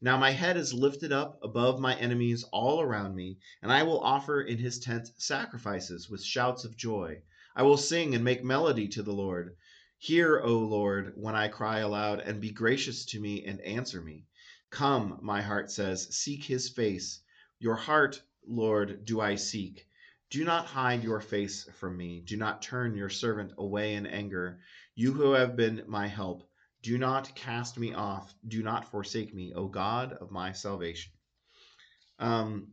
[0.00, 3.98] Now my head is lifted up above my enemies all around me, and I will
[3.98, 7.22] offer in his tent sacrifices with shouts of joy.
[7.56, 9.56] I will sing and make melody to the Lord.
[9.96, 14.26] Hear, O Lord, when I cry aloud, and be gracious to me and answer me.
[14.70, 17.20] Come, my heart says, seek his face.
[17.58, 19.88] Your heart, Lord, do I seek.
[20.30, 22.20] Do not hide your face from me.
[22.20, 24.60] Do not turn your servant away in anger.
[24.94, 26.47] You who have been my help,
[26.82, 28.32] do not cast me off.
[28.46, 31.12] Do not forsake me, O God of my salvation.
[32.18, 32.68] Um,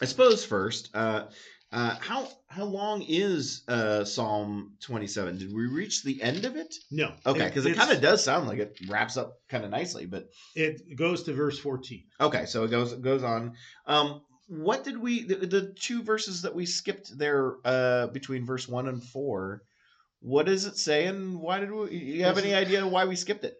[0.00, 1.26] I suppose first, uh,
[1.72, 5.38] uh, how how long is uh, Psalm 27?
[5.38, 6.74] Did we reach the end of it?
[6.90, 7.12] No.
[7.26, 10.06] Okay, because it, it's- kind of does sound like it wraps up kind of nicely,
[10.06, 12.04] but It goes to verse 14.
[12.20, 13.54] okay, so it goes it goes on.
[13.86, 18.66] Um, what did we the, the two verses that we skipped there uh, between verse
[18.66, 19.62] one and four?
[20.20, 21.90] What does it say, and why did we?
[21.96, 23.54] You have any idea why we skipped it?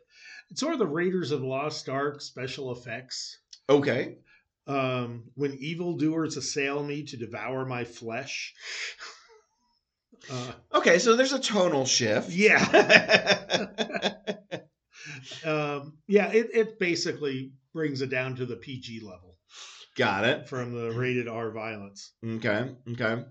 [0.51, 3.39] It's sort of the Raiders of Lost Ark special effects.
[3.71, 4.17] Okay,
[4.67, 8.55] Um, when evildoers assail me to devour my flesh.
[10.31, 12.29] Uh, okay, so there's a tonal shift.
[12.31, 12.59] yeah.
[15.45, 19.37] um, yeah, it, it basically brings it down to the PG level
[19.97, 20.49] Got it.
[20.49, 22.13] from the rated R violence.
[22.27, 22.71] Okay.
[22.93, 23.25] Okay.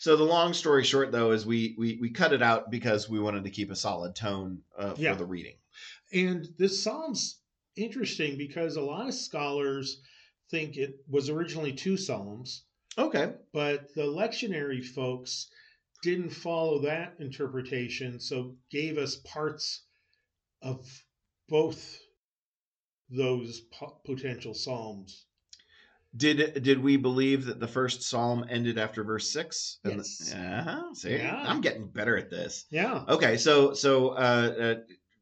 [0.00, 3.20] So the long story short, though, is we we we cut it out because we
[3.20, 5.12] wanted to keep a solid tone uh, for Yeah.
[5.14, 5.56] the reading.
[6.10, 7.38] And this psalm's
[7.76, 10.00] interesting because a lot of scholars
[10.50, 12.64] think it was originally two psalms,
[12.96, 13.34] Okay.
[13.52, 15.50] but the lectionary folks
[16.02, 19.84] didn't follow that interpretation, so gave us parts
[20.62, 20.88] of
[21.46, 22.00] both
[23.10, 25.26] those po- potential psalms.
[26.16, 29.78] Did did we believe that the first psalm ended after verse six?
[29.84, 30.34] And the- Yes.
[30.34, 31.44] uh-huh, see, Yeah.
[31.46, 32.64] I'm getting better at this.
[32.70, 33.04] Yeah.
[33.08, 34.74] Okay, so so uh, uh,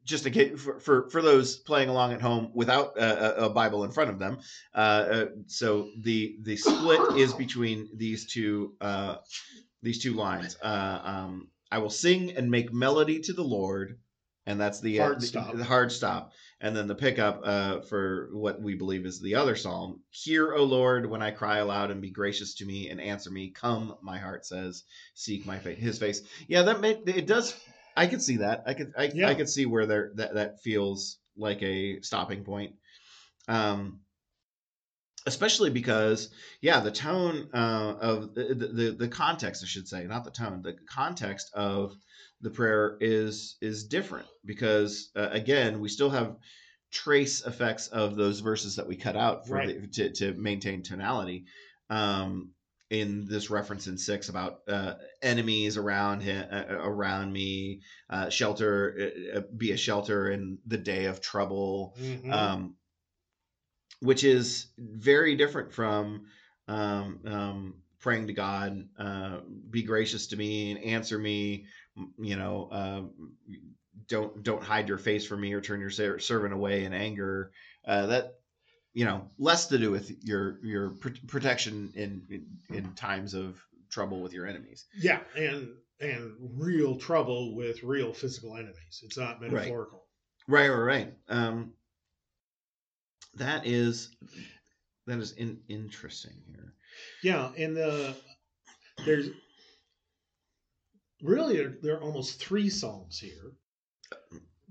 [0.04, 3.84] just in case for, for for those playing along at home without uh, a, Bible
[3.84, 4.38] in front of them,
[4.74, 9.16] uh, uh, so the the split is between these two uh,
[9.82, 10.56] these two lines.
[10.62, 13.98] Uh, um, I will sing and make melody to the Lord,
[14.46, 15.54] and that's the Hard the, stop.
[15.54, 19.54] the hard stop, and then the pickup uh, for what we believe is the other
[19.54, 20.00] psalm.
[20.10, 23.50] Hear, O Lord, when I cry aloud, and be gracious to me and answer me.
[23.50, 26.22] Come, my heart says, seek my face, His face.
[26.48, 27.58] Yeah, that made it does.
[27.96, 28.64] I could see that.
[28.66, 28.92] I could.
[28.96, 29.28] I, Yeah.
[29.28, 32.74] I could see where there that that feels like a stopping point.
[33.46, 34.00] Um,
[35.26, 40.24] especially because yeah, the tone uh, of the, the the context, I should say, not
[40.24, 41.94] the tone, the context of
[42.40, 46.36] the prayer is is different because uh, again, we still have
[46.90, 49.80] trace effects of those verses that we cut out for Right.
[49.80, 51.46] the, to to maintain tonality.
[51.90, 52.52] Um,
[52.90, 59.12] in this reference in six about uh, enemies around him, uh, around me, uh, shelter,
[59.34, 62.32] uh, uh, be a shelter in the day of trouble, Mhm.
[62.32, 62.76] um,
[64.00, 66.26] which is very different from
[66.68, 71.66] um, um, praying to God, uh, be gracious to me and answer me.
[72.18, 73.10] You know, um,
[74.08, 77.52] don't don't hide your face from me or turn your ser- servant away in anger.
[77.86, 78.34] Uh, that
[78.94, 83.60] you know, less to do with your your pr- protection in, in in times of
[83.90, 84.86] trouble with your enemies.
[84.96, 85.68] yeah, and
[86.00, 89.02] and real trouble with real physical enemies.
[89.02, 90.04] It's not metaphorical.
[90.46, 91.14] Right, right, right.
[91.28, 91.72] Um,
[93.34, 94.10] that is
[95.06, 96.74] that is in, interesting here.
[97.22, 98.16] Yeah, and the
[99.04, 99.28] there's
[101.22, 103.52] really there, there are almost three psalms here.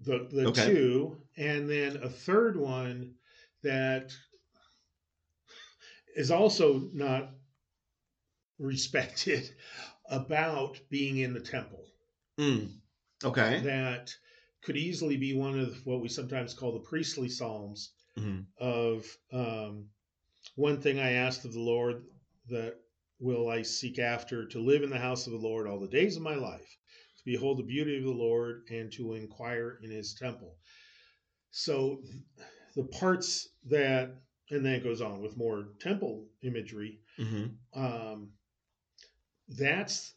[0.04, 0.66] The the Okay.
[0.66, 3.16] two, and then a third one
[3.64, 4.16] that
[6.16, 7.32] is also not
[8.60, 9.56] respected
[10.10, 11.86] about being in the temple.
[12.40, 12.80] Mm.
[13.24, 13.60] Okay.
[13.62, 14.16] That
[14.62, 18.46] could easily be one of what we sometimes call the priestly psalms Mhm.
[18.60, 19.90] of um,
[20.56, 22.04] one thing I asked of the Lord
[22.50, 22.76] that
[23.20, 26.18] will I seek after to live in the house of the Lord all the days
[26.18, 26.78] of my life,
[27.18, 30.56] to behold the beauty of the Lord and to inquire in his temple.
[31.52, 32.04] So
[32.76, 34.16] the parts that,
[34.52, 37.00] and then it goes on with more temple imagery.
[37.18, 37.58] Mhm.
[37.74, 38.34] Um,
[39.50, 40.14] that's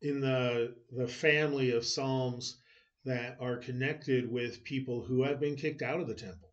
[0.00, 2.60] in the the family of psalms
[3.04, 6.50] that are connected with people who have been kicked out of the temple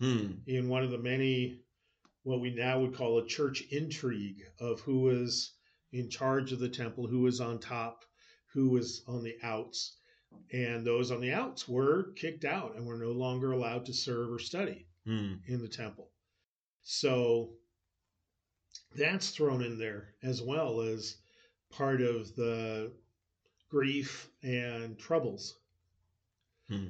[0.00, 0.32] Hmm.
[0.46, 1.60] in one of the many
[2.28, 5.52] what we now would call a church intrigue of who was
[5.92, 8.04] in charge of the temple, who was on top,
[8.52, 9.96] who was on the outs.
[10.52, 14.30] And those on the outs were kicked out and were no longer allowed to serve
[14.30, 14.84] or study.
[15.06, 15.36] Hmm.
[15.46, 16.10] in the temple.
[16.82, 17.54] So
[18.94, 21.16] that's thrown in there as well as
[21.70, 22.92] part of the
[23.70, 25.56] grief and troubles,
[26.68, 26.88] Hmm.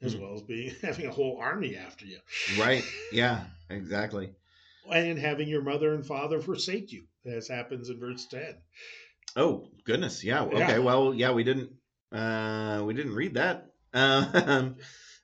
[0.00, 0.20] as Hmm.
[0.20, 2.20] well as being having a whole army after you,
[2.56, 2.84] Right.
[3.10, 3.44] Yeah.
[3.68, 4.32] Exactly.
[4.92, 8.56] And having your mother and father forsake you, as happens in verse ten.
[9.36, 10.24] Oh goodness.
[10.24, 10.42] Yeah.
[10.42, 10.58] Okay.
[10.58, 10.78] Yeah.
[10.78, 11.70] Well, yeah, we didn't.
[12.12, 13.66] Uh, we didn't read that.
[13.92, 14.76] Um,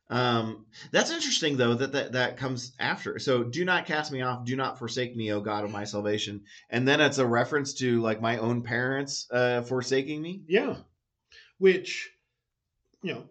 [0.09, 3.19] um, that's interesting though that, that that comes after.
[3.19, 4.45] So, do not cast me off.
[4.45, 6.43] Do not forsake me, O God of my salvation.
[6.71, 10.43] And then it's a reference to like my own parents uh, forsaking me.
[10.47, 10.77] Yeah,
[11.59, 12.11] which
[13.03, 13.25] you know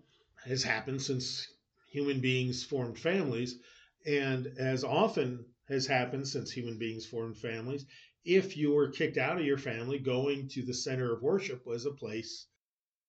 [0.45, 1.47] has happened since
[1.91, 3.57] human beings formed families,
[4.05, 7.85] and as often has happened since human beings formed families.
[8.23, 11.85] If you were kicked out of your family, going to the center of worship was
[11.85, 12.47] a place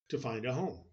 [0.09, 0.85] to find a home.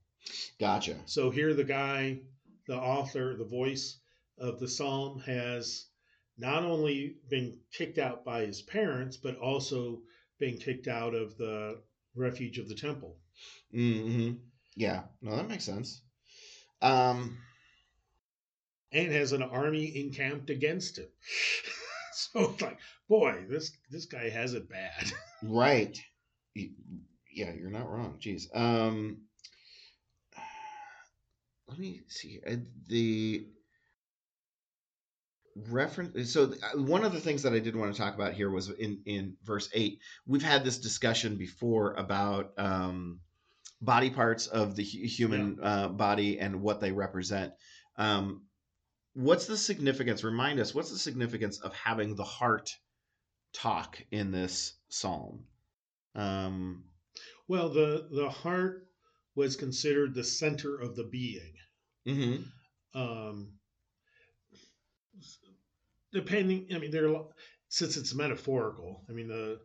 [0.60, 0.98] Gotcha.
[1.06, 2.20] So here, the guy,
[2.68, 4.00] the author, the voice
[4.38, 5.88] of the psalm has
[6.38, 10.02] not only been kicked out by his parents, but also
[10.40, 11.82] been kicked out of the
[12.16, 13.20] refuge of the temple.
[13.72, 14.34] hmm
[14.76, 15.04] Yeah.
[15.22, 16.02] No, that makes sense.
[16.82, 17.38] Um.
[18.94, 21.08] And has an army encamped against him.
[22.14, 22.78] so it's like,
[23.10, 25.12] boy, this this guy has it bad.
[25.46, 26.00] Right.
[26.56, 28.18] Yeah, you're not wrong.
[28.22, 28.44] Jeez.
[28.56, 29.24] Um,
[31.68, 32.40] let me see
[32.88, 33.46] the
[35.68, 36.32] reference.
[36.32, 38.70] So uh, one of the things that I did want to talk about here was
[38.70, 40.00] in in verse eight.
[40.26, 43.20] We've had this discussion before about um,
[43.82, 47.54] body parts of the hu- human uh, body and what they represent.
[47.98, 48.44] Um,
[49.14, 50.24] what's the significance?
[50.24, 50.74] Remind us.
[50.74, 52.70] What's the significance of having the heart
[53.54, 55.46] talk in this psalm?
[56.16, 56.86] Um,
[57.48, 58.88] well, the the heart
[59.36, 61.54] was considered the center of the being.
[62.08, 62.46] mhm.
[62.94, 63.54] Um,
[66.12, 67.14] depending, I mean, there
[67.70, 69.04] since it's metaphorical.
[69.10, 69.60] I mean, the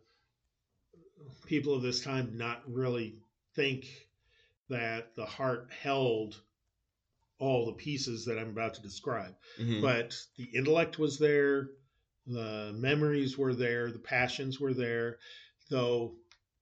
[1.45, 3.19] people of this time not really
[3.55, 3.85] think
[4.69, 6.41] that the heart held
[7.39, 9.35] all the pieces that I'm about to describe.
[9.59, 9.81] Mhm.
[9.81, 11.69] but the intellect was there
[12.27, 15.17] the memories were there the passions were there
[15.69, 16.15] though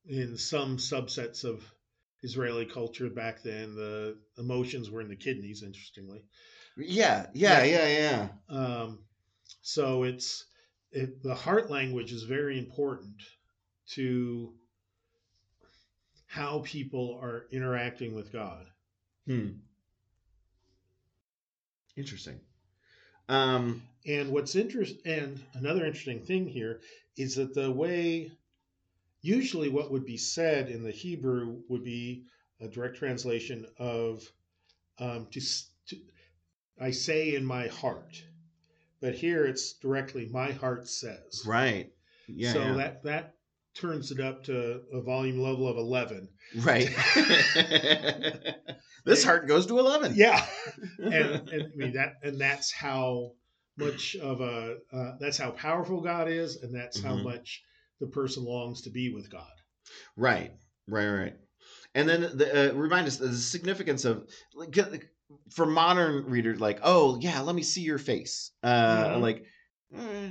[0.05, 1.61] in some subsets of
[2.23, 6.23] israeli culture back then the emotions were in the kidneys interestingly
[6.77, 8.29] yeah, yeah, yeah, yeah.
[8.49, 8.99] um,
[9.61, 10.45] so it's
[10.91, 13.21] it, the heart language is very important
[13.87, 14.53] to
[16.27, 18.65] how people are interacting with god
[19.25, 19.49] Hmm.
[21.97, 22.39] Interesting.
[23.27, 26.79] Um, And what's interest and another interesting thing here
[27.17, 28.31] is that the way
[29.21, 32.23] usually what would be said in the Hebrew would be
[32.61, 34.23] a direct translation of
[34.99, 35.41] um, to,
[35.87, 35.97] to
[36.79, 38.23] I say in my heart,
[39.01, 41.43] but here it's directly my heart says.
[41.45, 41.91] right.
[42.27, 42.53] Yeah.
[42.53, 42.73] so yeah.
[42.73, 43.35] that that
[43.79, 46.29] turns it up to a volume level of eleven.
[46.55, 46.89] right.
[49.05, 50.13] this heart goes to eleven.
[50.15, 50.45] Yeah,
[50.99, 53.31] and, and I mean that and that's how
[53.77, 57.23] much of a uh, that's how powerful God is, and that's how Mhm.
[57.23, 57.61] much
[57.99, 59.51] the person longs to be with God.
[60.15, 60.51] Right.
[60.87, 61.07] Right.
[61.07, 61.35] Right.
[61.95, 65.09] And then the, uh, remind us the significance of like
[65.51, 68.51] for modern readers, like, oh yeah, let me see your face.
[68.63, 69.21] Uh, Mhm.
[69.21, 69.45] Like,
[69.95, 70.29] eh,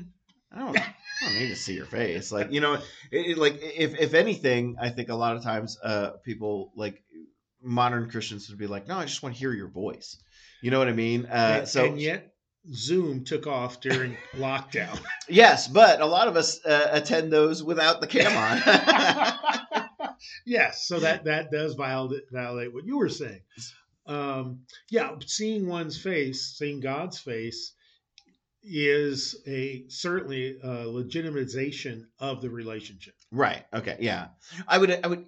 [0.52, 0.78] I don't.
[0.78, 2.30] I don't need to see your face.
[2.30, 5.78] Like, you know, it, it- like if if anything, I think a lot of times,
[5.82, 7.02] uh, people like
[7.62, 10.16] modern Christians would be like, no, I just want to hear your voice.
[10.62, 11.26] You know what I mean?
[11.26, 12.32] Uh, and, so and yet
[12.72, 14.98] Zoom took off during lockdown.
[15.28, 20.10] yes, but a lot of us uh, attend those without the cam on.
[20.46, 23.40] yes, so that that does violate, validate what you were saying.
[24.06, 27.72] Um, yeah, seeing one's face, seeing God's face,
[28.66, 33.14] is a certainly a legitimization of the relationship.
[33.30, 33.64] right.
[33.72, 33.96] Okay.
[34.00, 34.28] Yeah.
[34.66, 34.98] I would.
[35.04, 35.26] I would.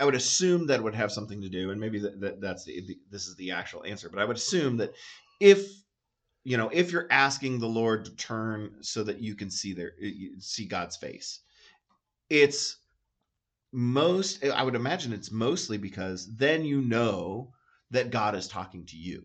[0.00, 2.84] I would assume that would have something to do, and maybe that, that that's the,
[2.86, 4.08] the this is the actual answer.
[4.08, 4.92] But I would assume that
[5.40, 5.64] if
[6.42, 9.92] you know if you're asking the Lord to turn so that you can see their
[10.38, 11.40] see God's face,
[12.28, 12.78] it's
[13.72, 14.44] most.
[14.44, 17.52] I would imagine it's mostly because then you know
[17.92, 19.24] that God is talking to you.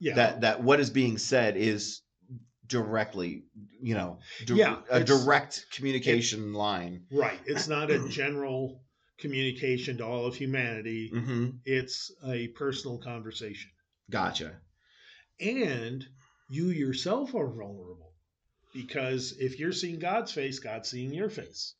[0.00, 2.02] Yeah, That that what is being said is
[2.70, 3.42] directly,
[3.82, 7.04] you know, di- Yeah, a direct communication line.
[7.12, 7.38] right.
[7.44, 8.80] It's not a general
[9.18, 11.08] communication to all of humanity.
[11.12, 13.70] hmm It's a personal conversation,
[14.08, 14.56] Gotcha.
[15.38, 16.06] and
[16.48, 18.14] you yourself are vulnerable
[18.72, 21.74] because if you're seeing God's face, God's seeing your face.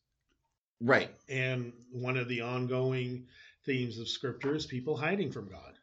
[0.81, 1.09] Right.
[1.29, 3.27] And one of the ongoing
[3.65, 5.73] themes of Scripture is people hiding from God.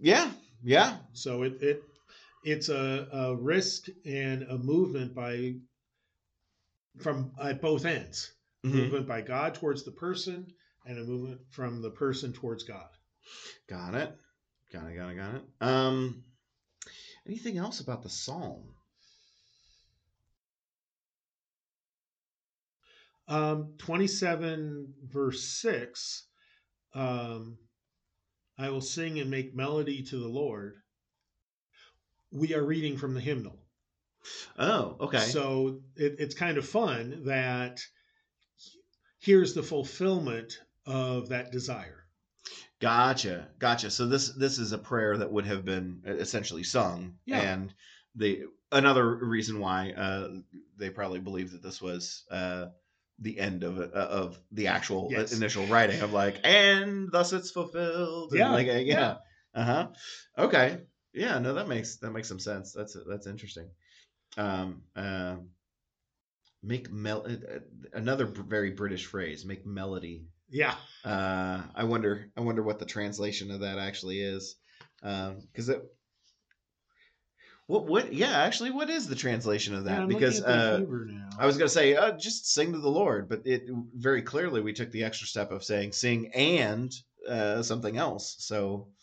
[0.00, 0.30] Yeah.
[0.64, 0.96] Yeah.
[1.12, 1.82] So it, it
[2.44, 5.54] it's a, a risk and a movement by
[6.98, 8.32] from at both ends.
[8.64, 8.74] Mhm.
[8.74, 10.52] Movement by God towards the person,
[10.86, 12.88] and a movement from the person towards God.
[13.66, 14.16] Got it.
[14.72, 14.96] Got it.
[14.96, 15.16] Got it.
[15.16, 15.42] Got it.
[15.60, 16.24] Um,
[17.26, 18.74] anything else about the psalm?
[23.28, 26.26] Um, 27 verse 6
[26.94, 27.56] um,
[28.58, 30.81] I will sing and make melody to the Lord.
[32.32, 33.58] We are reading from the hymnal.
[34.58, 35.18] Oh, okay.
[35.18, 37.80] So it, it's kind of fun that
[39.20, 42.04] here's the fulfillment of that desire.
[42.80, 43.90] Gotcha, gotcha.
[43.90, 47.40] So this this is a prayer that would have been essentially sung, Yeah.
[47.40, 47.74] and
[48.16, 50.28] the another reason why uh,
[50.76, 52.66] they probably believe that this was uh,
[53.20, 55.32] the end of it, uh, of the actual Yes.
[55.32, 58.32] initial writing of like, and thus it's fulfilled.
[58.34, 58.80] Yeah, like, uh, yeah.
[58.82, 59.16] yeah.
[59.54, 59.88] Uh huh.
[60.38, 60.78] Okay.
[61.12, 61.38] Yeah.
[61.38, 62.72] No, that makes that makes some sense.
[62.72, 63.68] That's that's interesting.
[64.36, 64.82] Um.
[64.96, 65.36] Uh,
[66.64, 67.58] make mel uh,
[67.92, 69.44] another very British phrase.
[69.44, 70.76] Make melody Yeah.
[71.04, 72.30] uh, I wonder.
[72.36, 74.56] I wonder what the translation of that actually is,
[75.00, 75.82] because it.
[77.66, 77.86] What?
[77.86, 78.12] What?
[78.12, 80.06] Yeah, actually, what is the translation of that?
[80.08, 83.28] Because looking at the uh, I was gonna say uh, just sing to the Lord,
[83.28, 86.92] but it very clearly we took the extra step of saying sing and
[87.28, 88.36] uh, something else.
[88.38, 89.01] So Uh,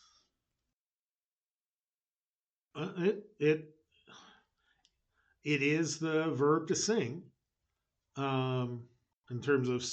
[2.98, 3.76] it it
[5.44, 7.24] it is the verb to sing
[8.18, 8.84] um
[9.32, 9.84] in terms of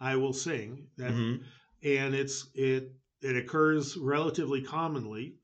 [0.00, 1.42] i will sing that mhm.
[1.82, 5.34] and it's it it occurs relatively commonly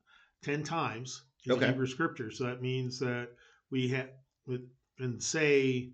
[0.42, 1.66] 10 times in Okay.
[1.66, 3.28] hebrew scripture so that means that
[3.70, 4.08] we have
[4.98, 5.90] and say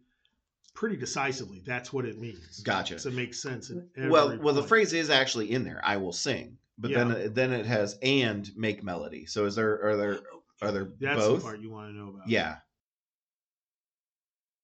[0.75, 2.99] pretty decisively that's what it means gotcha.
[2.99, 5.81] so it makes sense Well, well, the phrase is actually in there.
[5.83, 9.27] I will sing, but then then it has and make melody.
[9.27, 10.21] So is there are there
[10.63, 11.41] are there that's both?
[11.41, 12.57] the part you want to know about Yeah.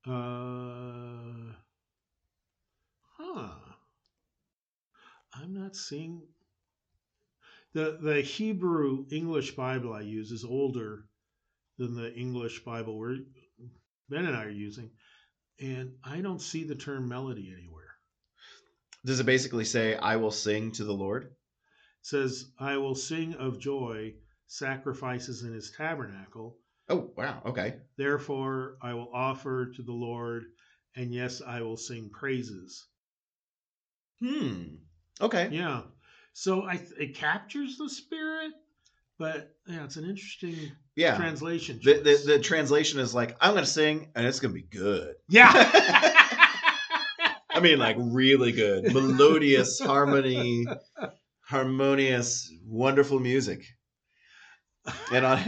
[0.06, 1.54] Uh,
[3.16, 3.48] huh.
[5.32, 6.22] I'm not seeing
[7.72, 11.06] the the Hebrew English Bible I use is older
[11.78, 13.16] than the English Bible we're
[14.10, 14.90] Ben and I are using,
[15.58, 17.96] and I don't see the term melody anywhere.
[19.04, 21.24] Does it basically say I will sing to the Lord?
[21.24, 21.30] It
[22.02, 24.14] says, "I will sing of joy
[24.46, 26.56] sacrifices in His tabernacle.
[26.88, 27.42] Oh wow.
[27.46, 27.76] Okay.
[27.96, 30.44] Therefore, I will offer to the Lord,
[30.96, 32.86] and yes, I will sing praises."
[34.20, 34.76] Hmm.
[35.20, 35.48] Okay.
[35.50, 35.82] Yeah.
[36.32, 38.52] So I th- it captures the spirit,
[39.18, 41.16] but yeah, it's an interesting Yeah.
[41.16, 41.80] translation.
[41.82, 45.14] The, the the translation is like I'm gonna sing and it's gonna be good.
[45.28, 45.50] yeah.
[47.50, 50.66] I mean, like really good, melodious harmony,
[51.42, 53.64] harmonious, wonderful music.
[55.12, 55.40] And on,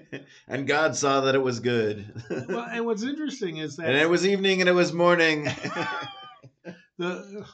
[0.48, 2.22] and God saw that it was good.
[2.48, 5.44] well, and what's interesting is that and it was evening and it was morning.
[6.98, 7.46] the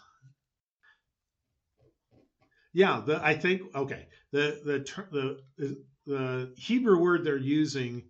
[2.72, 8.04] yeah, the I think okay the the the the Hebrew word they're using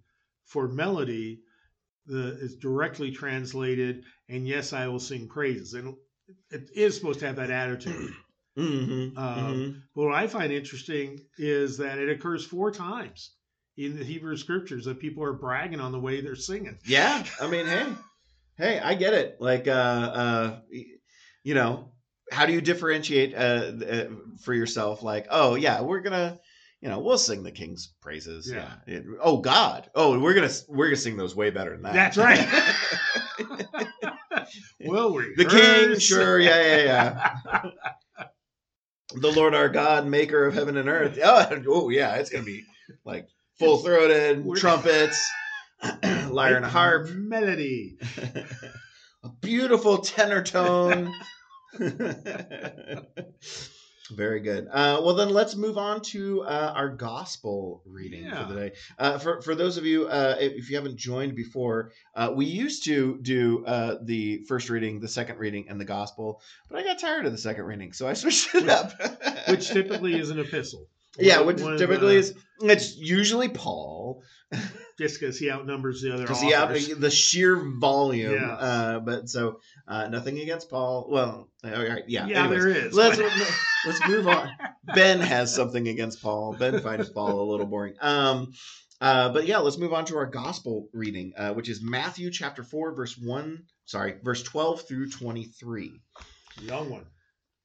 [0.44, 1.40] for melody
[2.06, 5.94] the is directly translated, and yes, I will sing praises, and
[6.50, 8.12] it is supposed to have that attitude.
[8.58, 9.82] Mhm, Um, mhm.
[9.94, 13.30] What I find interesting is that it occurs four times
[13.76, 16.78] in the Hebrew scriptures that people are bragging on the way they're singing.
[16.84, 17.86] Yeah, I mean, hey,
[18.56, 19.36] hey, I get it.
[19.40, 20.60] Like, uh, uh,
[21.44, 21.92] you know,
[22.32, 24.06] how do you differentiate uh, uh,
[24.42, 25.02] for yourself?
[25.02, 26.40] Like, oh yeah, we're gonna,
[26.80, 28.50] you know, we'll sing the King's praises.
[28.52, 28.74] Yeah.
[28.88, 29.88] It- oh God.
[29.94, 31.94] Oh, we're gonna we're gonna sing those way better than that.
[31.94, 33.86] That's right.
[34.80, 37.70] Well, we the King, sure, yeah, yeah, yeah.
[39.14, 41.18] The Lord our God, Maker of heaven and earth.
[41.22, 42.64] Oh, oh yeah, it's gonna be
[43.04, 45.30] like full throated trumpets,
[46.28, 47.10] lyre and harp.
[47.10, 47.98] melody.
[49.22, 51.12] a beautiful tenor tone.
[54.14, 54.68] Very good.
[54.70, 58.46] Uh, well, then let's move on to uh, our gospel reading Yeah.
[58.46, 58.72] for the day.
[58.98, 62.84] Uh, for for those of you, uh, if you haven't joined before, uh, we used
[62.84, 66.40] to do uh, the first reading, the second reading, and the gospel,
[66.70, 68.92] but I got tired of the second reading, so I switched it up.
[69.48, 70.86] Which typically is an epistle.
[71.18, 74.22] yeah, which typically is it's usually Paul.
[74.98, 78.32] just because he outnumbers the other because he out the sheer volume.
[78.32, 78.60] Yes.
[78.60, 81.06] Uh, but so uh, nothing against Paul.
[81.08, 82.26] Well, all right, yeah.
[82.26, 82.94] yeah, anyways, there is.
[82.94, 83.18] Let's
[83.86, 84.50] let's move on.
[84.94, 86.54] Ben has something against Paul.
[86.58, 87.94] Ben finds Paul a little boring.
[88.00, 88.52] Um,
[89.00, 92.64] uh, but yeah, let's move on to our gospel reading, uh, which is Matthew chapter
[92.64, 93.64] four, verse one.
[93.84, 96.00] Sorry, verse twelve through twenty-three.
[96.64, 97.06] Long one.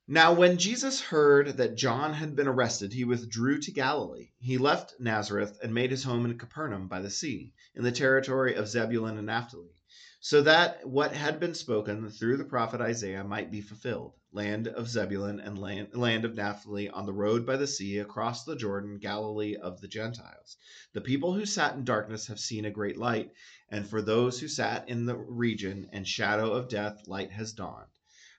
[0.10, 4.32] Now, when Jesus heard that John had been arrested, he withdrew to Galilee.
[4.38, 8.54] He left Nazareth and made his home in Capernaum by the sea, in the territory
[8.54, 9.80] of Zebulun and Naphtali,
[10.20, 14.90] so that what had been spoken through the prophet Isaiah might be fulfilled land of
[14.90, 18.98] Zebulun and land, land of Naphtali on the road by the sea across the Jordan,
[18.98, 20.58] Galilee of the Gentiles.
[20.92, 23.32] The people who sat in darkness have seen a great light,
[23.70, 27.88] and for those who sat in the region and shadow of death, light has dawned.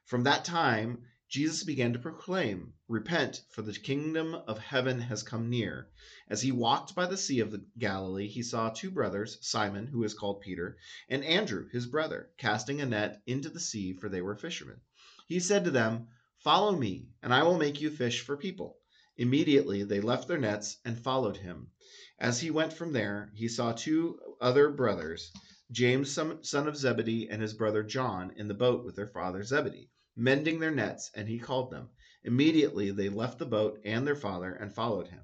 [0.04, 5.50] From that time, Jesus began to proclaim, Repent, for the kingdom of heaven has come
[5.50, 5.88] near.
[6.28, 10.04] As he walked by the sea of the Galilee, he saw two brothers, Simon, who
[10.04, 10.76] is called Peter,
[11.08, 14.80] and Andrew, his brother, casting a net into the sea, for they were fishermen.
[15.26, 16.06] He said to them,
[16.36, 18.78] Follow me, and I will make you fish for people.
[19.16, 21.72] Immediately they left their nets and followed him.
[22.16, 25.32] As he went from there, he saw two other brothers,
[25.72, 29.90] James, son of Zebedee, and his brother John, in the boat with their father Zebedee
[30.16, 31.88] mending their nets, and he called them.
[32.24, 35.20] Immediately they left the boat and their father and followed him.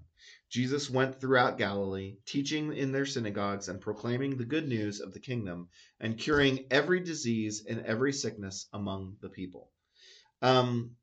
[0.50, 5.20] Jesus went throughout Galilee, teaching in their synagogues and proclaiming the good news of the
[5.20, 5.68] kingdom
[6.00, 9.70] and curing every disease and every sickness among the people.
[10.42, 10.96] Um,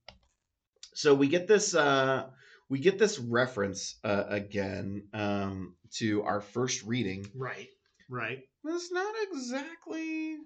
[0.93, 2.27] so we get this uh,
[2.69, 7.25] we get this reference uh, again um, to our first reading.
[7.33, 7.69] Right.
[8.09, 8.43] Right.
[8.65, 10.37] It's not exactly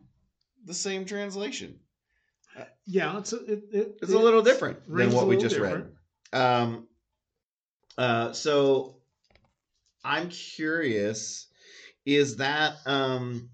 [0.65, 1.79] the same translation
[2.85, 5.93] yeah, it's a, it, it, it's a little different than what we just different.
[6.33, 6.41] read.
[6.41, 6.87] Um,
[7.97, 8.97] uh, so
[10.03, 11.47] I'm curious:
[12.05, 13.49] is that um,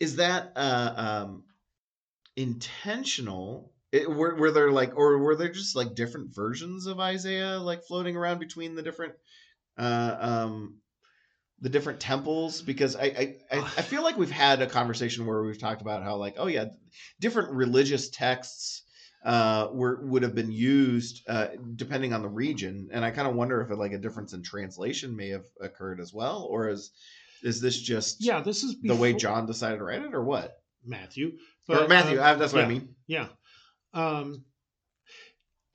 [0.00, 1.44] is that uh, um,
[2.36, 3.72] intentional?
[3.92, 7.84] It, were, were there like, or were there just like different versions of Isaiah like
[7.84, 9.14] floating around between the different
[9.78, 10.78] uh, um,
[11.64, 15.58] the different temples because I, I I feel like we've had a conversation where we've
[15.58, 16.66] talked about how like oh yeah
[17.20, 18.82] different religious texts
[19.24, 22.90] uh, were would have been used uh, depending on the region.
[22.92, 26.00] And I kind of wonder if it, like a difference in translation may have occurred
[26.00, 26.90] as well or is
[27.42, 30.58] is this just yeah this is the way John decided to write it or what?
[30.84, 32.94] Matthew but, or Matthew uh, that's what yeah, I mean.
[33.06, 33.28] yeah.
[33.94, 34.44] Um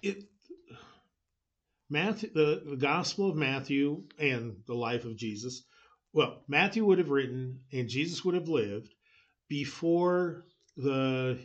[0.03, 0.25] it
[1.89, 5.63] Matthew, the, the Gospel of Matthew and the life of Jesus
[6.13, 8.93] well, Matthew would have written and Jesus would have lived
[9.47, 10.45] before
[10.77, 11.39] the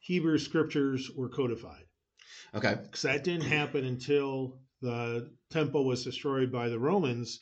[0.00, 1.84] Hebrew scriptures were codified.
[2.54, 2.76] Okay.
[2.82, 7.40] Because that didn't happen until the temple was destroyed by the Romans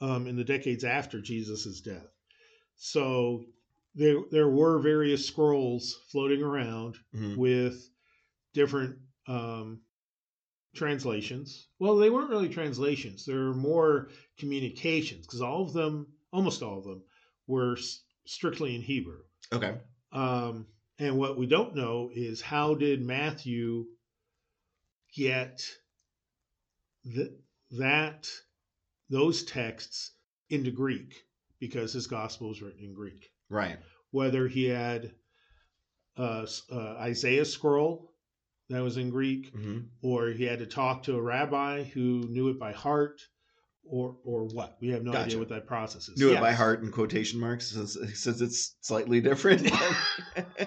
[0.00, 2.06] um, in the decades after Jesus' death.
[2.76, 3.44] So
[3.94, 7.36] there, there were various scrolls floating around mm-hmm.
[7.36, 7.88] with
[8.52, 9.80] different um,
[10.74, 11.68] translations.
[11.78, 13.24] Well, they weren't really translations.
[13.24, 14.08] They were more
[14.38, 17.02] communications because all of them, almost all of them,
[17.46, 17.78] were
[18.26, 19.20] strictly in Hebrew.
[19.52, 19.74] Okay.
[20.12, 20.66] Um,
[20.98, 23.86] and what we don't know is how did Matthew
[25.14, 25.66] get
[27.04, 27.36] the,
[27.72, 28.28] that
[29.10, 30.12] those texts
[30.50, 31.14] into Greek
[31.58, 33.30] because his gospel was written in Greek.
[33.48, 33.78] Right.
[34.10, 35.12] Whether he had
[36.16, 38.13] uh, uh, Isaiah scroll
[38.70, 39.80] that was in Greek, mm-hmm.
[40.02, 43.20] or he had to talk to a rabbi who knew it by heart,
[43.86, 44.76] or or what?
[44.80, 45.26] We have no gotcha.
[45.26, 46.18] idea what that process is.
[46.18, 46.38] Knew yes.
[46.38, 49.70] it by heart in quotation marks since, since it's slightly different.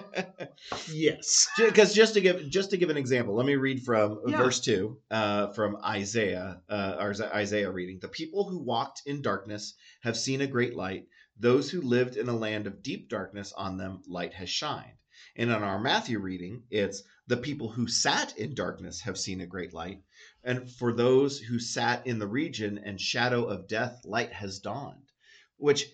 [0.92, 4.36] yes, because just to give just to give an example, let me read from yeah.
[4.36, 7.98] verse two uh, from Isaiah, uh, our Isaiah reading.
[8.00, 11.06] The people who walked in darkness have seen a great light.
[11.40, 14.98] Those who lived in a land of deep darkness, on them light has shined.
[15.38, 19.46] And in our Matthew reading, it's the people who sat in darkness have seen a
[19.46, 20.02] great light.
[20.42, 25.12] And for those who sat in the region and shadow of death, light has dawned.
[25.56, 25.86] Which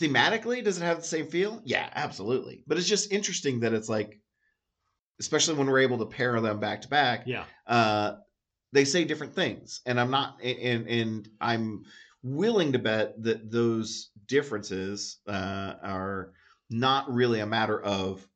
[0.00, 1.62] thematically, does it have the same feel?
[1.64, 2.64] Yeah, absolutely.
[2.66, 4.20] But it's just interesting that it's like,
[5.20, 7.22] especially when we're able to pair them back to back.
[7.26, 7.44] Yeah.
[7.66, 8.16] Uh,
[8.72, 9.80] they say different things.
[9.86, 11.84] And I'm not, and, and I'm
[12.24, 16.32] willing to bet that those differences uh, are
[16.70, 18.26] not really a matter of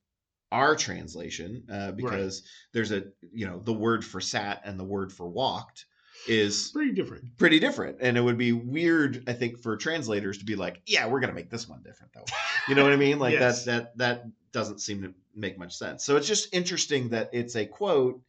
[0.51, 2.51] our translation uh, because right.
[2.72, 5.87] there's a you know the word for sat and the word for walked
[6.26, 7.37] is pretty different.
[7.37, 7.99] pretty different.
[8.01, 11.35] And it would be weird i think for translators to be like yeah we're gonna
[11.35, 12.24] make this one different though.
[12.66, 13.18] You know what i mean?
[13.29, 13.64] Like yes.
[13.64, 16.05] that that that doesn't seem to make much sense.
[16.05, 18.20] So it's just interesting that it's a quote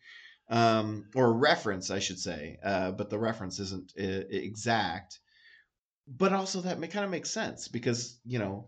[0.49, 5.19] um, or a reference i should say uh, but the reference isn't uh, exact
[6.17, 8.65] but also that may kind of makes sense because you know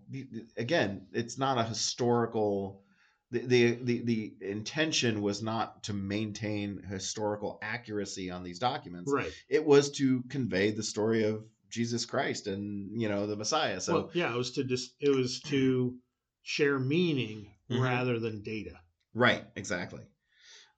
[0.57, 2.83] again it's not a historical
[3.31, 9.11] the, the the the intention was not to maintain historical accuracy on these documents.
[9.11, 9.31] Right.
[9.49, 13.79] It was to convey the story of jesus christ and you know the messiah.
[13.79, 15.95] So well, yeah it was to just it was to
[16.43, 17.81] share meaning mm-hmm.
[17.81, 18.77] rather than data.
[19.13, 20.01] Right exactly.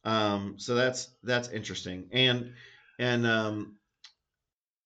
[0.06, 2.54] Um, so that's that's interesting, and
[3.00, 3.78] and um,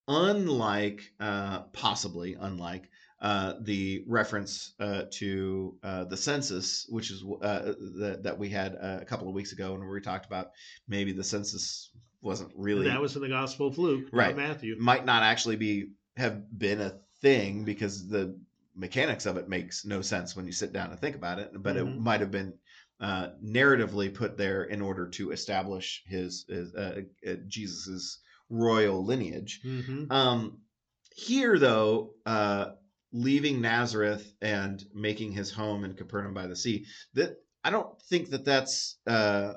[0.08, 2.90] unlike uh, possibly unlike
[3.22, 8.76] uh, the reference uh, to uh, the census, which is uh, that that we had
[8.76, 10.52] uh, a couple of weeks ago, when we talked about
[10.88, 11.92] maybe the census
[12.22, 14.36] wasn't really That was in the Gospel of Luke, not Right.
[14.38, 14.76] Matthew.
[14.80, 18.40] might not actually be have been a thing because the
[18.76, 21.52] mechanics of it makes no sense when you sit down and think about it.
[21.56, 21.98] But it Mhm.
[22.00, 22.54] might have been
[23.00, 28.20] uh, narratively put there in order to establish his, his uh, uh, Jesus's
[28.50, 29.62] royal lineage.
[29.64, 30.62] hmm Um,
[31.16, 32.72] here, though, uh,
[33.12, 38.30] leaving Nazareth and making his home in Capernaum by the sea, that I don't think
[38.30, 39.54] that that's uh,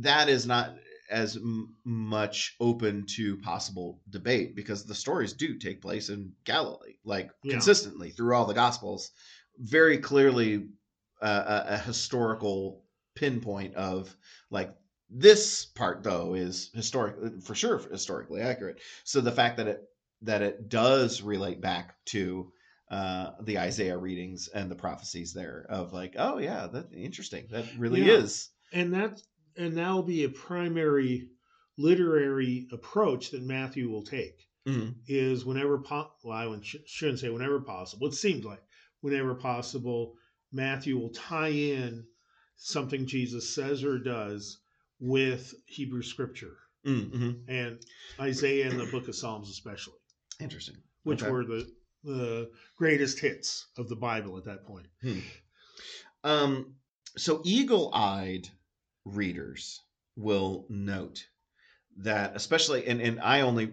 [0.00, 0.76] that is not
[1.10, 6.96] as m- much open to possible debate because the stories do take place in Galilee,
[7.04, 7.52] like Yeah.
[7.52, 9.12] consistently through all the Gospels.
[9.58, 10.68] Very clearly,
[11.22, 12.84] uh, a, a historical
[13.14, 14.14] pinpoint of
[14.50, 14.74] like
[15.08, 19.84] this part though is historic for sure historically accurate so the fact that it
[20.22, 22.50] that it does relate back to
[22.90, 27.48] uh, the Isaiah readings and the prophecies there of like, oh yeah, that's interesting.
[27.50, 28.18] That really Yeah.
[28.18, 28.50] is.
[28.72, 29.20] And that
[29.56, 31.28] and that'll be a primary
[31.76, 34.48] literary approach that Matthew will take.
[34.66, 34.96] Mhm.
[35.06, 38.08] is whenever po- well, I shouldn't say whenever possible.
[38.08, 38.62] It seems like
[39.00, 40.14] whenever possible,
[40.50, 42.04] Matthew will tie in
[42.56, 44.58] something Jesus says or does
[45.00, 47.50] with Hebrew scripture Mm-hmm.
[47.50, 47.80] and
[48.20, 49.98] Isaiah and the Book of Psalms, especially,
[50.38, 50.76] Interesting.
[51.02, 51.32] which Okay.
[51.32, 51.68] were the
[52.04, 54.86] the greatest hits of the Bible at that point.
[56.22, 56.76] Um,
[57.16, 58.48] so eagle-eyed
[59.04, 59.82] readers
[60.14, 61.26] will note
[61.96, 63.72] that, especially, and, and I only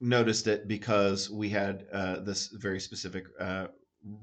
[0.00, 3.68] noticed it because we had uh, this very specific uh,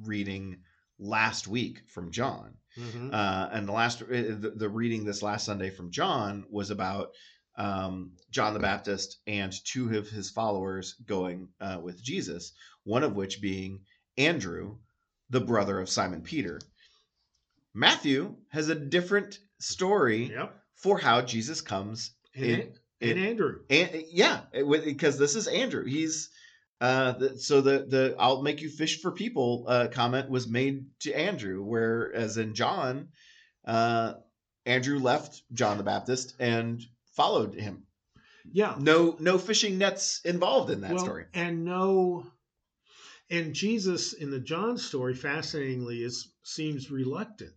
[0.04, 0.58] reading
[1.02, 2.54] last week from John.
[2.78, 3.14] Mhm.
[3.14, 7.10] Uh, and the last, uh, the, the reading this last Sunday from John was about
[7.58, 12.54] um, John the Baptist and two of his followers going uh, with Jesus,
[12.86, 13.82] one of which being
[14.18, 14.78] Andrew,
[15.30, 16.62] the brother of Simon Peter.
[17.74, 20.56] Matthew has a different story Yep.
[20.76, 22.12] for how Jesus comes.
[22.36, 23.60] And, in- and in- Andrew.
[23.70, 25.86] and yeah, because this is Andrew.
[25.86, 26.30] He's
[26.82, 30.86] uh, the, so the the I'll make you fish for people uh, comment was made
[31.02, 33.10] to Andrew, whereas in John,
[33.66, 34.14] uh,
[34.66, 36.82] Andrew left John the Baptist and
[37.16, 37.84] followed him.
[38.52, 38.76] Yeah.
[38.80, 41.26] No no fishing nets involved in that well, story.
[41.36, 42.26] And no,
[43.30, 47.54] and Jesus in the John story, fascinatingly, is seems reluctant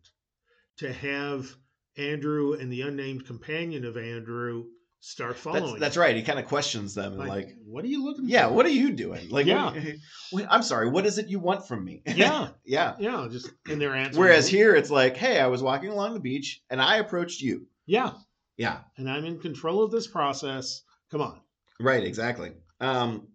[0.76, 1.48] to have
[1.96, 4.66] Andrew and the unnamed companion of Andrew
[5.06, 5.64] start following.
[5.72, 6.16] That's that's right.
[6.16, 8.54] He kind of questions them and Like, like, what are you looking yeah, for?
[8.54, 9.28] what are you doing?
[9.28, 9.74] Like, Yeah.
[10.30, 12.02] what- I'm sorry, what is it you want from me?
[12.06, 12.48] Yeah.
[12.64, 12.94] yeah.
[12.98, 14.18] Yeah, just and their answer.
[14.18, 17.66] Whereas here it's like, hey, I was walking along the beach and I approached you.
[17.86, 18.12] yeah,
[18.56, 20.82] Yeah, and I'm in control of this process.
[21.10, 21.40] Come on,
[21.80, 22.52] right, exactly.
[22.80, 23.28] Um,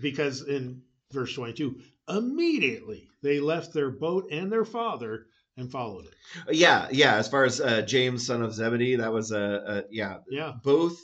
[0.00, 5.26] because in verse 22, immediately they left their boat and their father
[5.60, 6.14] and followed it.
[6.56, 7.16] yeah, yeah.
[7.16, 10.18] As far as uh, James, son of Zebedee, that was a, a yeah.
[10.28, 10.98] Yeah, Both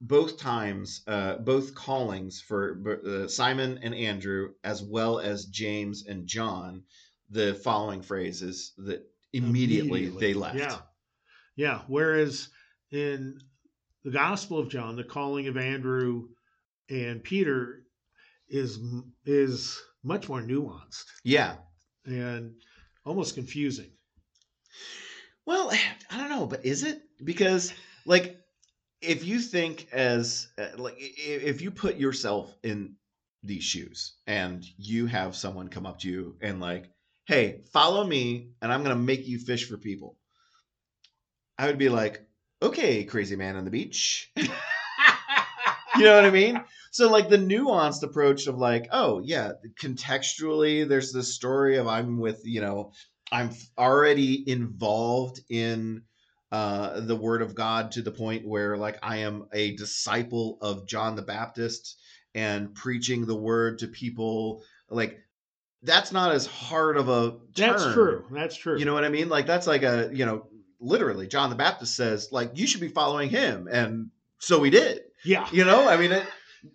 [0.00, 6.26] both times, uh, both callings for uh, Simon and Andrew, as well as James and
[6.26, 6.84] John.
[7.32, 10.58] The following phrase is that immediately, they left.
[10.58, 10.78] Yeah,
[11.54, 11.82] yeah.
[11.86, 12.48] Whereas
[12.90, 13.38] in
[14.02, 16.28] the Gospel of John, the calling of Andrew
[16.88, 17.84] and Peter
[18.48, 18.80] is
[19.24, 21.56] is much more nuanced yeah.
[22.04, 22.54] and
[23.04, 23.90] almost confusing.
[25.46, 25.70] Well,
[26.10, 27.02] I don't know, but is it?
[27.22, 27.72] Because
[28.06, 28.36] like
[29.00, 32.96] if you think as uh, like if you put yourself in
[33.42, 36.90] these shoes and you have someone come up to you and like,
[37.26, 40.18] "Hey, follow me and I'm going to make you fish for people."
[41.58, 42.26] I would be like,
[42.62, 44.32] "Okay, crazy man on the beach."
[45.96, 46.62] you know what I mean?
[46.90, 52.18] So like the nuanced approach of like, oh yeah, contextually, there's this story of I'm
[52.18, 52.92] with you know,
[53.32, 56.02] I'm already involved in
[56.52, 60.86] uh, the Word of God to the point where like I am a disciple of
[60.86, 61.96] John the Baptist
[62.34, 64.62] and preaching the Word to people.
[64.88, 65.20] Like
[65.82, 68.24] that's not as hard of a That's true.
[68.32, 68.78] That's true.
[68.78, 69.28] You know what I mean?
[69.28, 70.46] Like that's like a you know
[70.80, 75.02] literally John the Baptist says like you should be following him, and so we did.
[75.24, 76.26] Yeah, You know, I mean, it,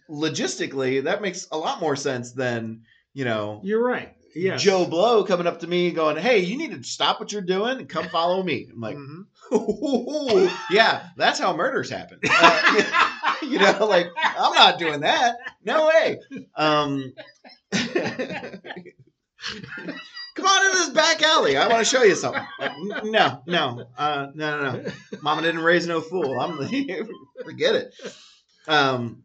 [0.10, 2.82] logistically, that makes a lot more sense than
[3.14, 4.14] you know you're right.
[4.36, 7.42] Yeah, Joe Blow coming up to me going, "Hey, you need to stop what you're
[7.42, 10.52] doing and come follow me." I'm like, Mhm.
[10.70, 12.84] "Yeah, that's how murders happen." Uh,
[13.42, 15.36] you know, like I'm not doing that.
[15.64, 16.20] No way.
[16.56, 17.14] Um,
[20.36, 21.56] Come on in this back alley.
[21.56, 22.44] I want to show you something.
[23.06, 24.92] No, no, uh, no, no, no.
[25.22, 26.40] Mama didn't raise no fool.
[26.42, 26.58] I'm
[27.46, 27.94] forget it.
[28.68, 29.24] Um,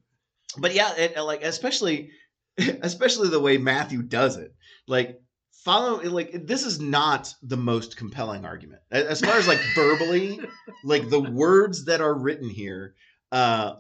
[0.59, 2.11] but yeah, it, like especially,
[2.59, 4.55] especially the way Matthew does it.
[4.87, 5.21] Like
[5.65, 10.41] follow, like this is not the most compelling argument as far as like verbally,
[10.85, 12.95] like the words that are written here.
[13.31, 13.75] Uh,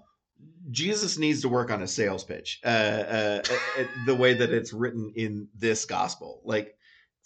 [0.71, 2.61] Jesus needs to work on a sales pitch.
[2.65, 3.43] Uh, uh,
[3.79, 6.75] uh, the way that it's written in this gospel, like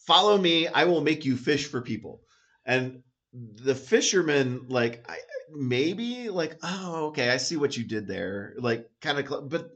[0.06, 2.22] follow me, I will make you fish for people,
[2.64, 3.02] and
[3.34, 5.16] the fisherman, like I,
[5.52, 9.70] maybe like oh okay, I see what you did there, like kind of, cl- but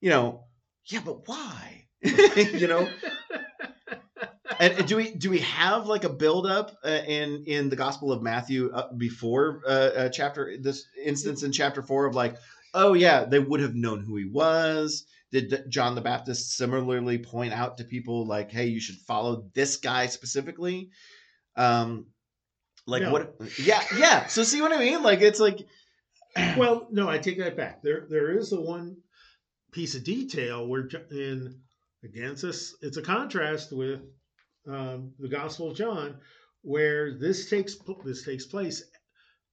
[0.00, 0.44] you know,
[0.86, 1.86] yeah, but why?
[2.02, 2.88] you know,
[4.60, 7.76] and and do we do we have like a build up uh, in in the
[7.76, 12.36] Gospel of Matthew uh, before uh, uh, chapter this instance in chapter four of like
[12.74, 15.04] oh yeah they would have known who he was.
[15.30, 19.78] Did John the Baptist similarly point out to people like hey you should follow this
[19.78, 20.90] guy specifically?
[21.56, 22.06] Um
[22.86, 23.12] like No.
[23.12, 25.66] what yeah yeah so see what I mean like it's like
[26.56, 27.82] well, no, I take that back.
[27.82, 28.96] There, there is the one
[29.70, 31.60] piece of detail where, in
[32.02, 34.00] again, it's a, s- it's a contrast with
[34.66, 36.16] um, the Gospel of John,
[36.62, 38.82] where this takes this takes place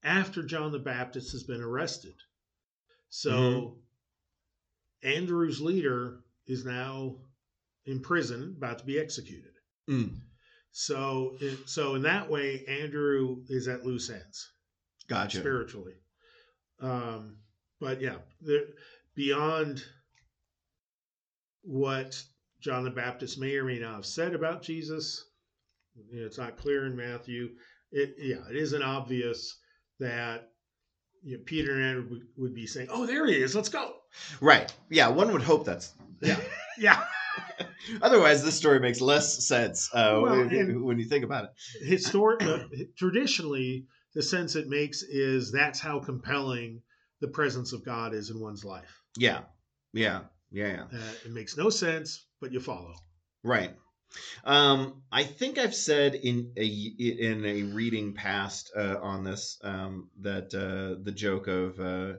[0.05, 2.15] after John the Baptist has been arrested.
[3.09, 3.75] So, Mhm.
[5.03, 7.17] Andrew's leader is now
[7.86, 9.51] in prison, about to be executed.
[9.89, 10.17] mm,
[10.80, 14.49] So, so in that way, Andrew is at loose ends
[15.09, 15.95] gotcha spiritually.
[16.80, 17.36] Um,
[17.82, 18.15] but yeah,
[19.13, 19.84] beyond
[21.63, 22.23] what
[22.61, 25.25] John the Baptist may or may not have said about Jesus,
[26.09, 27.49] you know, it's not clear in Matthew.
[27.91, 29.57] It yeah, it isn't obvious
[29.99, 30.49] that
[31.23, 33.53] you know, Peter and Andrew would, would be saying, "Oh, there he is.
[33.53, 33.95] Let's go."
[34.41, 36.39] right yeah one would hope that's Yeah,
[36.80, 37.03] yeah.
[38.01, 41.49] Otherwise, this story makes less sense uh, Well, when, when you think about it.
[41.86, 42.65] Historic, uh,
[42.97, 46.82] traditionally, the sense it makes is that's how compelling
[47.21, 49.01] the presence of God is in one's life.
[49.17, 49.41] Yeah,
[49.93, 50.21] yeah,
[50.51, 50.99] yeah, yeah.
[50.99, 52.93] Uh, it makes no sense, but you follow.
[53.43, 53.71] Right.
[54.43, 60.09] Um, I think I've said in a in a reading past uh, on this um,
[60.21, 62.17] that uh, the joke of uh,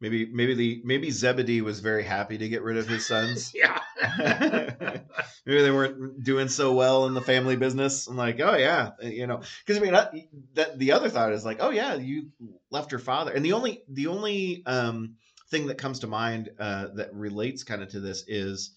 [0.00, 3.52] maybe maybe the maybe Zebedee was very happy to get rid of his sons.
[3.54, 3.67] Yeah.
[4.18, 8.06] maybe they weren't doing so well in the family business.
[8.06, 11.44] I'm like, oh yeah, you know, because I mean, I, that the other thought is
[11.44, 12.28] like, oh yeah, you
[12.70, 15.16] left your father, and the only the only um,
[15.50, 18.72] thing that comes to mind uh, that relates kind of to this is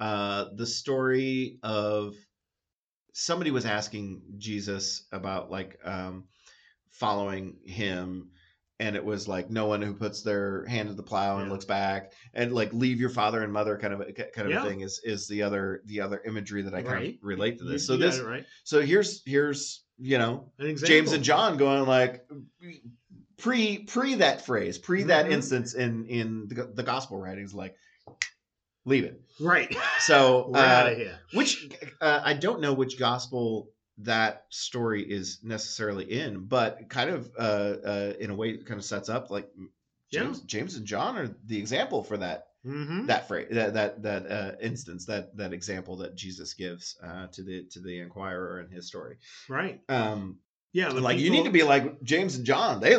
[0.00, 2.14] uh, the story of
[3.12, 6.24] somebody was asking Jesus about like um,
[6.90, 8.30] following him.
[8.78, 11.52] And it was like no one who puts their hand to the plow and Yeah.
[11.52, 14.64] looks back, and like leave your father and mother kind of a, kind of Yeah.
[14.64, 17.86] thing is is the other the other imagery that I kind of relate to this.
[17.86, 18.44] So you got this right.
[18.64, 20.76] so here's here's you know An.
[20.76, 22.26] James and John going like
[23.38, 25.32] pre pre that phrase pre that Mhm.
[25.32, 27.76] instance in in the, the gospel writings like
[28.84, 29.20] leave it.
[29.40, 29.74] Right.
[30.00, 30.94] So uh,
[31.32, 31.66] which
[32.02, 37.42] uh, I don't know which gospel that story is necessarily in, but kind of uh,
[37.42, 39.48] uh, in a way it kind of sets up like
[40.12, 43.06] James, James and John are the example for that Mm-hmm.
[43.06, 47.44] that phrase that that that uh, instance that that example that Jesus gives uh, to
[47.44, 49.18] the to the inquirer in his story.
[49.48, 49.80] Right.
[49.88, 50.40] Um,
[50.72, 50.88] Yeah.
[50.88, 52.80] like you need to be like James and John.
[52.80, 52.96] They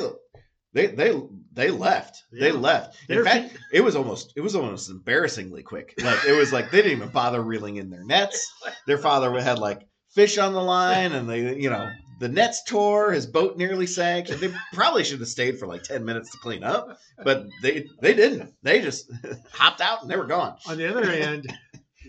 [0.72, 1.22] they they
[1.52, 2.24] they left.
[2.32, 2.98] They left.
[3.10, 5.96] In They're fact, it was almost it was almost embarrassingly quick.
[6.02, 8.50] Like it was like they didn't even bother reeling in their nets.
[8.88, 9.86] Their father had like
[10.18, 11.90] fish on the line, and they you know
[12.20, 13.12] the nets tore.
[13.14, 14.28] His boat nearly sank.
[14.28, 18.16] They probably should have stayed for like ten minutes to clean up, but they they
[18.16, 18.52] didn't.
[18.64, 19.10] They just
[19.54, 20.58] hopped out and they were gone.
[20.68, 21.46] On the other hand,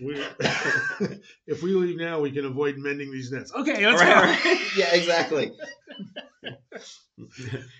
[0.03, 0.15] we,
[1.47, 3.53] if we leave now, we can avoid mending these nets.
[3.53, 4.21] Okay, let's Right, go.
[4.49, 4.59] right.
[4.75, 5.51] Yeah, exactly.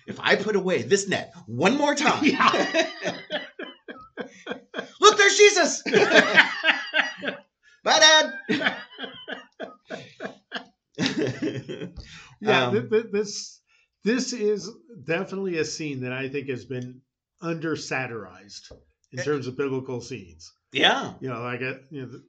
[0.06, 2.22] if I put away this net one more time,
[5.00, 5.82] look, there's Jesus.
[7.82, 8.32] Bye, Dad.
[12.42, 13.60] Yeah, Um, th- th- this
[14.04, 14.70] this is
[15.04, 17.00] definitely a scene that I think has been
[17.42, 18.70] under satirized
[19.12, 20.52] in terms of biblical scenes.
[20.72, 21.12] yeah.
[21.20, 22.20] You know, like a you know,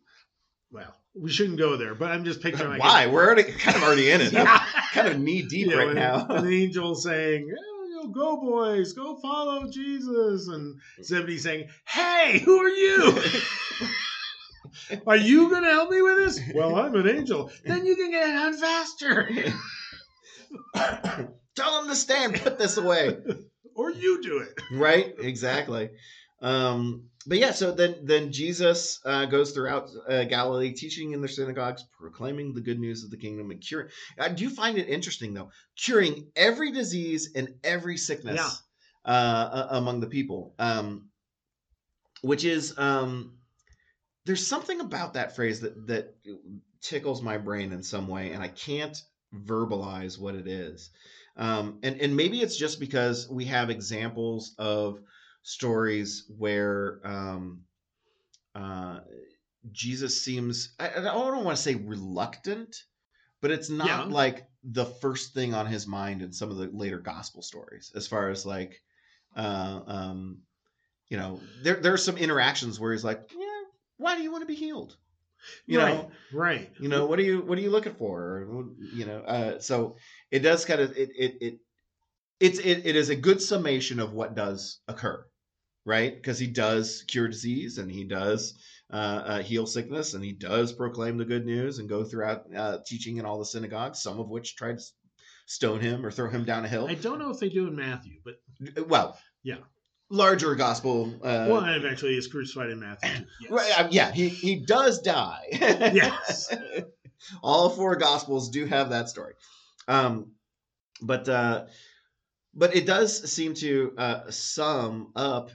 [0.71, 3.07] well, we shouldn't go there, but I'm just picturing like Why?
[3.07, 4.31] We're already kind of already in it.
[4.33, 4.65] Yeah.
[4.93, 6.23] Kind of knee deep you know, right and- now.
[6.41, 7.53] the angel saying,
[7.97, 13.21] "Oh, "Go, boys, go follow Jesus," and Zebedee saying, "Hey, who are you?
[15.07, 17.51] are you going to help me with this?" Well, I'm an angel.
[17.65, 19.29] Then you can get it on faster,
[21.55, 22.35] Tell them to stand.
[22.41, 23.17] Put this away.
[23.75, 24.59] or you do it.
[24.71, 25.13] Right?
[25.19, 25.89] Exactly.
[26.41, 31.27] Um, but yeah, so then then Jesus uh, goes throughout uh, Galilee, teaching in their
[31.27, 33.89] synagogues, proclaiming the good news of the kingdom, and curing.
[34.19, 38.63] I do find it interesting though, curing every disease and every sickness
[39.05, 39.11] Yeah.
[39.13, 40.55] uh, among the people.
[40.57, 41.09] Um,
[42.23, 43.33] which is um,
[44.25, 46.15] there's something about that phrase that that
[46.81, 48.99] tickles my brain in some way, and I can't
[49.33, 50.91] verbalize what it is.
[51.37, 54.99] Um, and and maybe it's just because we have examples of
[55.43, 57.63] stories where um,
[58.55, 58.99] uh,
[59.71, 62.83] Jesus seems I, I don't want to say reluctant,
[63.41, 64.13] but it's not Yeah.
[64.13, 68.07] like the first thing on his mind in some of the later gospel stories, as
[68.07, 68.81] far as like
[69.35, 70.43] uh, um,
[71.09, 73.63] you know, there there are some interactions where he's like, yeah,
[73.97, 74.97] why do you want to be healed?
[75.65, 76.71] You right, know, right.
[76.79, 78.47] you know what are you what are you looking for
[78.93, 79.95] you know uh, so
[80.29, 81.59] it does kind of it it, it
[82.39, 85.25] it's it, it is a good summation of what does occur
[85.85, 88.59] right because he does cure disease and he does
[88.91, 92.77] uh, uh, heal sickness and he does proclaim the good news and go throughout uh,
[92.85, 94.83] teaching in all the synagogues some of which tried to
[95.45, 97.75] stone him or throw him down a hill I don't know if they do in
[97.75, 99.57] Matthew, but well Yeah.
[100.11, 103.25] Larger gospel uh, well, and eventually he's crucified in Matthew.
[103.41, 103.51] Yes.
[103.51, 105.47] Right, uh, yeah, he he does die.
[105.93, 106.53] Yes.
[107.41, 109.33] All four gospels do have that story.
[109.87, 110.31] Um
[111.01, 111.65] but uh
[112.53, 115.51] but it does seem to uh sum up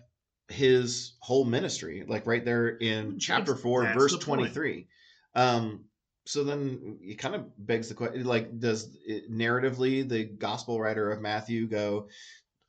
[0.49, 4.87] his whole ministry like right there in chapter 4 That's verse 23.
[5.35, 5.85] Um
[6.25, 11.11] so then it kind of begs the question like does it, narratively the gospel writer
[11.13, 12.09] of Matthew go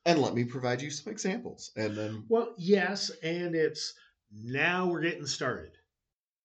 [0.08, 3.94] and let me provide you some examples and then Well, yes, and it's
[4.32, 5.70] now we're getting started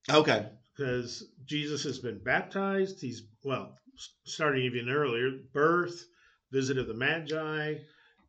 [0.09, 2.99] okay because Jesus has been baptized.
[3.01, 3.77] He's well,
[4.25, 6.05] starting even earlier, birth,
[6.51, 7.75] visit of the Magi,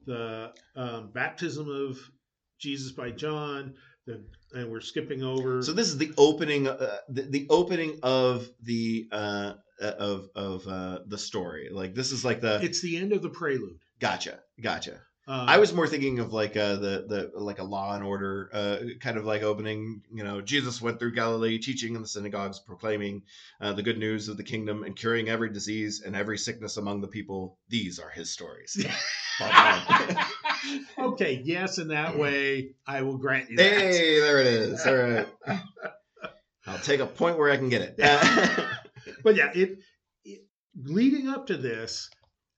[0.06, 1.98] the um, baptism of
[2.58, 3.74] Jesus by John,
[4.06, 5.62] the, and we're skipping over.
[5.62, 10.66] So this is the opening, uh, the, the opening of the uh, uh, of of
[10.68, 11.68] uh, the story.
[11.72, 13.80] Like this is like the it's the end of the prelude.
[13.98, 15.00] gotcha, gotcha.
[15.26, 18.50] Um, I was more thinking of like uh, the the like a Law and Order
[18.52, 20.02] uh, kind of like opening.
[20.12, 23.22] You know, Jesus went through Galilee, teaching in the synagogues, proclaiming
[23.60, 27.00] uh, the good news of the kingdom, and curing every disease and every sickness among
[27.00, 27.58] the people.
[27.68, 28.84] These are his stories.
[30.98, 33.72] okay, yes, in that way, I will grant you that.
[33.72, 34.86] hey, there it is.
[34.86, 35.28] All right.
[36.66, 37.96] I'll take a point where I can get it.
[39.22, 39.78] But yeah, it,
[40.24, 40.44] it
[40.76, 42.10] leading up to this,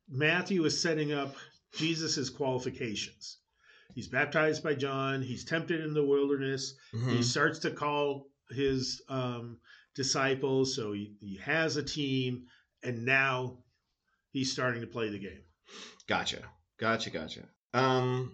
[0.08, 1.34] Matthew is setting up
[1.76, 3.38] Jesus's qualifications.
[3.94, 5.22] He's baptized by John.
[5.22, 6.74] He's tempted in the wilderness.
[6.92, 7.24] He mhm.
[7.24, 9.58] starts to call his um,
[9.94, 10.74] disciples.
[10.74, 12.46] So he, he has a team,
[12.82, 13.58] and now
[14.32, 15.42] he's starting to play the game.
[16.06, 16.42] Gotcha.
[16.78, 17.10] Gotcha.
[17.10, 17.42] Gotcha.
[17.72, 18.32] Um,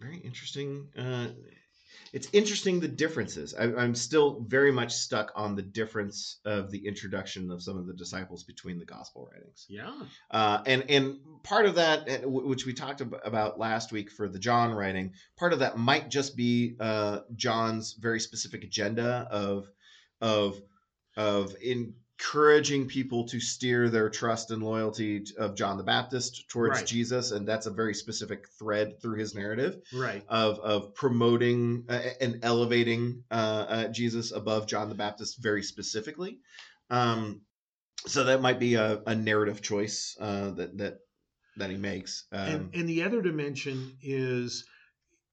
[0.00, 0.88] very interesting.
[0.96, 1.28] Uh,
[2.12, 3.54] it's interesting the differences.
[3.54, 7.86] I, I'm still very much stuck on the difference of the introduction of some of
[7.86, 9.66] the disciples between the gospel writings.
[9.68, 9.92] Yeah.
[10.30, 14.38] Uh, and and part of that, uh, which we talked about last week for the
[14.38, 19.70] John writing, part of that might just be uh, John's very specific agenda of
[20.20, 20.60] of
[21.16, 21.54] of
[22.18, 26.86] encouraging people to steer their trust and loyalty of John the Baptist towards Right.
[26.86, 30.24] Jesus, and that's a very specific thread through his narrative Right.
[30.28, 33.34] of of promoting uh, and elevating uh,
[33.68, 36.40] uh, Jesus above John the Baptist very specifically.
[36.90, 37.42] Um,
[38.06, 40.98] so that might be a, a narrative choice uh, that that
[41.56, 42.24] that he makes.
[42.32, 44.64] Um, and, and the other dimension is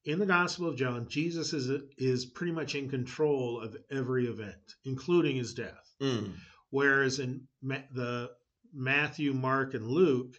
[0.06, 4.76] in the Gospel of John, Jesus is is pretty much in control of every event,
[4.84, 5.92] including his death.
[6.00, 6.32] mm,
[6.76, 8.32] Whereas in Ma- the
[8.74, 10.36] Matthew, Mark, and Luke,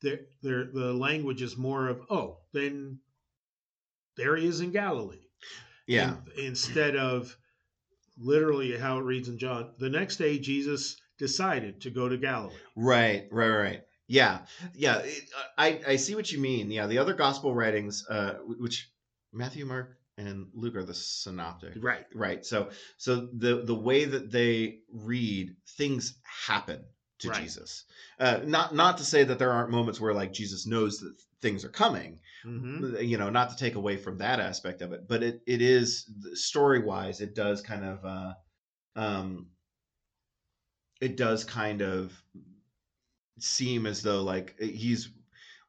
[0.00, 3.00] their the language is more of oh, then
[4.16, 5.26] there he is in Galilee.
[5.86, 7.36] yeah, In- instead of
[8.16, 12.54] literally how it reads in John, the next day Jesus decided to go to Galilee.
[12.76, 13.82] right, right, right.
[14.06, 14.38] Yeah,
[14.74, 15.00] yeah.
[15.00, 15.28] it-
[15.58, 16.70] I I see what you mean.
[16.70, 18.88] Yeah, the other gospel writings, uh, which
[19.34, 21.72] Matthew, Mark, and Luke are the synoptic.
[21.80, 22.06] Right.
[22.14, 26.84] right so so the the way that they read things happen
[27.20, 27.42] to Right.
[27.42, 27.84] jesus
[28.20, 31.64] uh not not to say that there aren't moments where like jesus knows that things
[31.64, 35.22] are coming hmm you know not to take away from that aspect of it but
[35.22, 38.32] it it is story wise it does kind of uh
[38.96, 39.46] um
[41.00, 42.12] it does kind of
[43.38, 45.10] seem as though like he's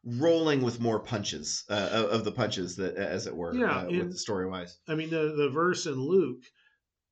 [0.06, 3.98] rolling with more punches uh, of the punches that as it were Yeah, uh, and-
[3.98, 6.44] with the story wise I mean, the, the verse in Luke,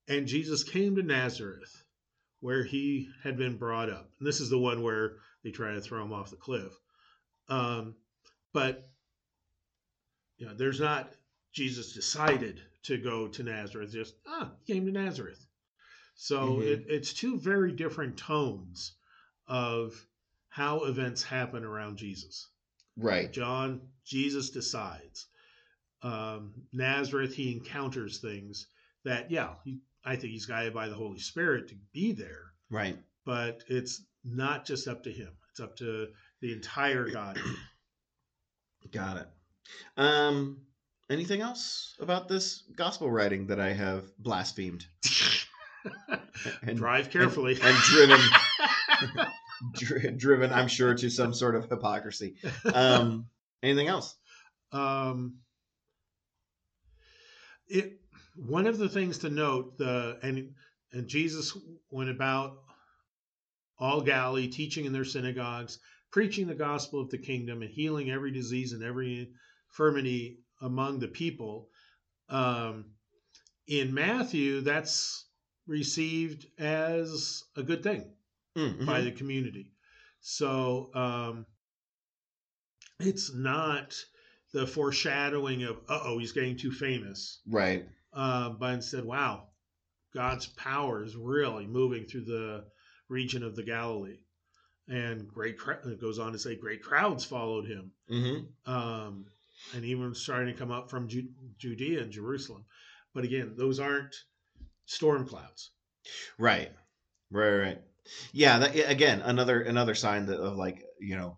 [0.08, 1.84] and Jesus came to Nazareth,
[2.40, 4.10] where he had been brought up.
[4.20, 6.72] And this is the one where they try to throw him off the cliff.
[7.50, 7.96] Um,
[8.54, 8.88] but
[10.38, 11.10] you know, there's not
[11.54, 13.92] Jesus decided to go to Nazareth.
[13.92, 15.44] Just ah, he came to Nazareth.
[16.16, 16.68] So Mhm.
[16.68, 18.94] it, it's two very different tones
[19.48, 20.06] of
[20.50, 22.50] how events happen around Jesus.
[22.98, 23.32] Right.
[23.32, 25.28] John, Jesus decides.
[26.02, 28.68] Um, Nazareth, he encounters things
[29.06, 32.98] that, yeah, he, I think he's guided by the Holy Spirit to be there, Right.
[33.26, 35.30] but it's not just up to him.
[35.52, 36.08] It's up to
[36.42, 37.40] the entire God.
[38.92, 39.28] Got it.
[39.98, 40.58] Um,
[41.10, 44.86] anything else about this gospel writing that I have blasphemed
[46.64, 47.58] and, Drive carefully.
[47.62, 48.20] and driven,
[49.74, 52.36] dri- driven, I'm sure, to some sort of hypocrisy.
[52.74, 53.28] Um,
[53.64, 54.16] anything else?
[54.74, 55.36] um,
[57.68, 58.00] it
[58.36, 60.54] one of the things to note the and
[60.92, 61.58] and Jesus
[61.90, 62.58] went about
[63.80, 65.80] all Galilee, teaching in their synagogues,
[66.12, 69.32] preaching the gospel of the kingdom, and healing every disease and every
[69.70, 71.70] infirmity among the people.
[72.30, 72.86] Um,
[73.68, 75.26] in Matthew, that's
[75.68, 78.12] received as a good thing
[78.58, 79.06] Mm, by mhm.
[79.06, 79.72] the community.
[80.22, 81.46] So um,
[83.00, 83.96] it's not
[84.54, 87.86] the foreshadowing of, uh oh, he's getting too famous, Right.
[88.14, 89.48] uh, but instead, wow,
[90.14, 92.66] God's power is really moving through the
[93.10, 94.20] region of the Galilee.
[94.88, 99.26] And great, it goes on to say, great crowds followed him, hmm um,
[99.76, 102.66] and even starting to come up from Ju- Judea and Jerusalem.
[103.14, 104.16] But again, those aren't
[104.86, 105.72] storm clouds.
[106.38, 106.72] Right.
[107.32, 107.58] Right.
[107.58, 107.82] Right.
[108.32, 108.60] Yeah.
[108.60, 111.38] That, again, another another sign that of like you know,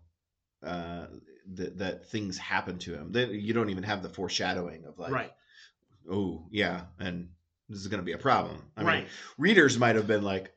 [0.64, 1.06] uh,
[1.54, 3.12] that that things happen to him.
[3.12, 5.32] That you don't even have the foreshadowing of like, right,
[6.10, 7.28] oh yeah, and
[7.68, 8.62] this is going to be a problem.
[8.76, 8.98] I right.
[9.00, 9.06] mean,
[9.38, 10.52] readers might have been like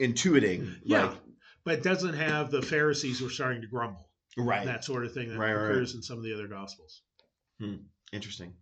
[0.00, 1.06] intuiting, Yeah.
[1.06, 1.16] like
[1.64, 4.08] but it doesn't have the Pharisees who are starting to grumble.
[4.36, 4.64] right.
[4.66, 7.02] that sort of thing that Right, right, occurs in some of the other gospels.
[8.12, 8.54] Interesting.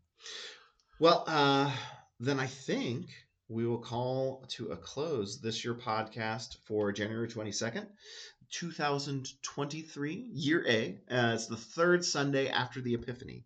[0.99, 1.71] Well, uh,
[2.21, 3.07] then I think
[3.49, 7.87] we will call to a close this year podcast for January 22nd,
[8.51, 10.99] 2023, year A.
[11.11, 13.45] Uh, it's the third Sunday after the Epiphany.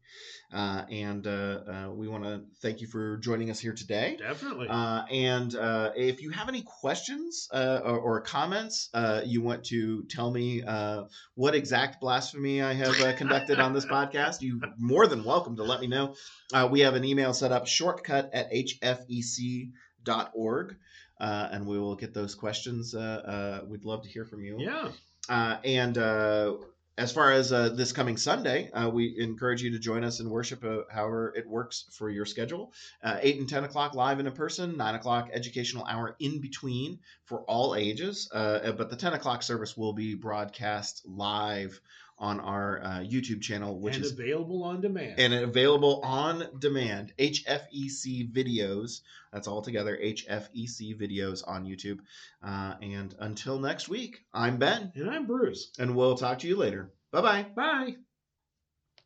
[0.52, 4.16] Uh, and uh, uh, we want to thank you for joining us here today.
[4.18, 4.68] Definitely.
[4.68, 9.64] Uh, and uh, if you have any questions uh, or, or comments, uh, you want
[9.64, 14.60] to tell me uh, what exact blasphemy I have uh, conducted on this podcast, you're
[14.78, 16.14] more than welcome to let me know.
[16.52, 18.50] Uh, we have an email set up, shortcut at
[20.08, 20.76] hfec.org.
[21.20, 22.94] Uh, and we will get those questions.
[22.94, 24.56] Uh, uh, we'd love to hear from you.
[24.58, 24.90] yeah.
[25.28, 26.54] Uh, and uh,
[26.96, 30.30] as far as uh, this coming Sunday, uh, we encourage you to join us in
[30.30, 32.72] worship, however it works for your schedule.
[33.02, 37.00] Uh, 8 and 10 o'clock live and in person, 9 o'clock educational hour in between
[37.24, 38.30] for all ages.
[38.32, 41.80] Uh, but the 10 o'clock service will be broadcast live
[42.18, 45.18] on our uh, YouTube channel, which and is available on demand.
[45.18, 47.12] and available on demand.
[47.18, 49.00] HFEC videos.
[49.32, 49.96] That's all together.
[49.96, 52.00] HFEC videos on YouTube.
[52.42, 55.70] Uh, and until next week, I'm Ben, and I'm Bruce.
[55.78, 56.90] and we'll talk to you later.
[57.12, 57.46] Bye bye.
[57.54, 58.07] Bye.